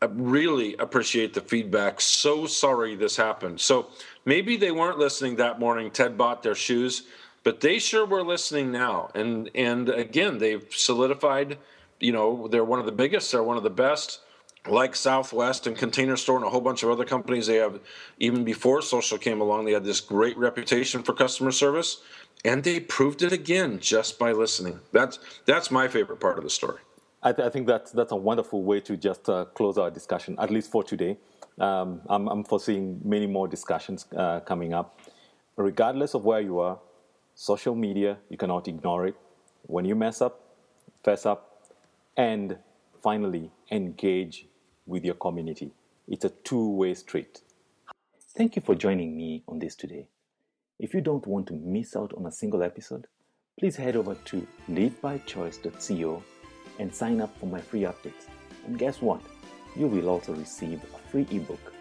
I 0.00 0.06
really 0.06 0.76
appreciate 0.76 1.34
the 1.34 1.40
feedback. 1.40 2.00
So 2.00 2.46
sorry 2.46 2.94
this 2.94 3.16
happened. 3.16 3.60
So 3.60 3.88
maybe 4.24 4.56
they 4.56 4.70
weren't 4.70 4.98
listening 4.98 5.36
that 5.36 5.58
morning. 5.58 5.90
Ted 5.90 6.16
bought 6.16 6.44
their 6.44 6.54
shoes, 6.54 7.02
but 7.42 7.60
they 7.60 7.80
sure 7.80 8.06
were 8.06 8.22
listening 8.22 8.70
now. 8.70 9.10
And 9.14 9.50
and 9.54 9.88
again, 9.88 10.38
they've 10.38 10.66
solidified. 10.70 11.58
You 11.98 12.12
know, 12.12 12.48
they're 12.48 12.64
one 12.64 12.78
of 12.78 12.86
the 12.86 12.92
biggest. 12.92 13.32
They're 13.32 13.42
one 13.42 13.56
of 13.56 13.62
the 13.64 13.70
best. 13.70 14.20
Like 14.68 14.94
Southwest 14.94 15.66
and 15.66 15.76
Container 15.76 16.16
Store 16.16 16.36
and 16.36 16.44
a 16.44 16.50
whole 16.50 16.60
bunch 16.60 16.82
of 16.82 16.90
other 16.90 17.06
companies, 17.06 17.46
they 17.46 17.56
have 17.56 17.80
even 18.18 18.44
before 18.44 18.82
social 18.82 19.16
came 19.16 19.40
along, 19.40 19.64
they 19.64 19.72
had 19.72 19.84
this 19.84 20.00
great 20.00 20.36
reputation 20.36 21.02
for 21.02 21.14
customer 21.14 21.50
service 21.50 22.02
and 22.44 22.64
they 22.64 22.80
proved 22.80 23.22
it 23.22 23.32
again 23.32 23.78
just 23.80 24.18
by 24.18 24.32
listening. 24.32 24.80
That's 24.92 25.18
that's 25.44 25.70
my 25.70 25.88
favorite 25.88 26.20
part 26.20 26.38
of 26.38 26.44
the 26.44 26.50
story. 26.50 26.80
I, 27.22 27.32
th- 27.32 27.46
I 27.46 27.50
think 27.50 27.66
that's 27.66 27.92
that's 27.92 28.12
a 28.12 28.16
wonderful 28.16 28.62
way 28.62 28.80
to 28.80 28.96
just 28.96 29.28
uh, 29.28 29.44
close 29.54 29.76
our 29.76 29.90
discussion, 29.90 30.36
at 30.38 30.50
least 30.50 30.70
for 30.70 30.82
today. 30.82 31.18
Um, 31.58 32.00
I'm, 32.08 32.26
I'm, 32.28 32.44
foreseeing 32.44 33.00
many 33.04 33.26
more 33.26 33.46
discussions 33.46 34.06
uh, 34.16 34.40
coming 34.40 34.72
up. 34.72 34.98
Regardless 35.56 36.14
of 36.14 36.24
where 36.24 36.40
you 36.40 36.58
are, 36.60 36.78
social 37.34 37.74
media 37.74 38.16
you 38.30 38.38
cannot 38.38 38.66
ignore 38.66 39.06
it. 39.06 39.14
When 39.64 39.84
you 39.84 39.94
mess 39.94 40.22
up, 40.22 40.40
fess 41.04 41.26
up, 41.26 41.68
and 42.16 42.56
finally 43.02 43.50
engage 43.70 44.46
with 44.86 45.04
your 45.04 45.14
community. 45.14 45.72
It's 46.08 46.24
a 46.24 46.30
two-way 46.30 46.94
street. 46.94 47.42
Thank 48.34 48.56
you 48.56 48.62
for 48.62 48.74
joining 48.74 49.16
me 49.16 49.42
on 49.46 49.58
this 49.58 49.76
today. 49.76 50.06
If 50.80 50.94
you 50.94 51.02
don't 51.02 51.26
want 51.26 51.46
to 51.48 51.52
miss 51.52 51.94
out 51.94 52.14
on 52.16 52.24
a 52.24 52.32
single 52.32 52.62
episode, 52.62 53.06
please 53.58 53.76
head 53.76 53.96
over 53.96 54.14
to 54.14 54.46
leadbychoice.co 54.70 56.22
and 56.78 56.94
sign 56.94 57.20
up 57.20 57.38
for 57.38 57.44
my 57.44 57.60
free 57.60 57.82
updates. 57.82 58.28
And 58.66 58.78
guess 58.78 59.02
what? 59.02 59.20
You 59.76 59.88
will 59.88 60.08
also 60.08 60.32
receive 60.32 60.80
a 60.82 61.08
free 61.10 61.26
ebook 61.30 61.74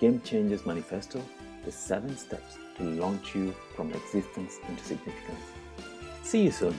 Game 0.00 0.22
Changers 0.22 0.64
Manifesto 0.64 1.22
The 1.66 1.70
7 1.70 2.16
Steps 2.16 2.56
to 2.78 2.82
Launch 2.82 3.34
You 3.34 3.54
from 3.76 3.92
Existence 3.92 4.56
into 4.66 4.82
Significance. 4.82 5.44
See 6.22 6.44
you 6.44 6.50
soon. 6.50 6.74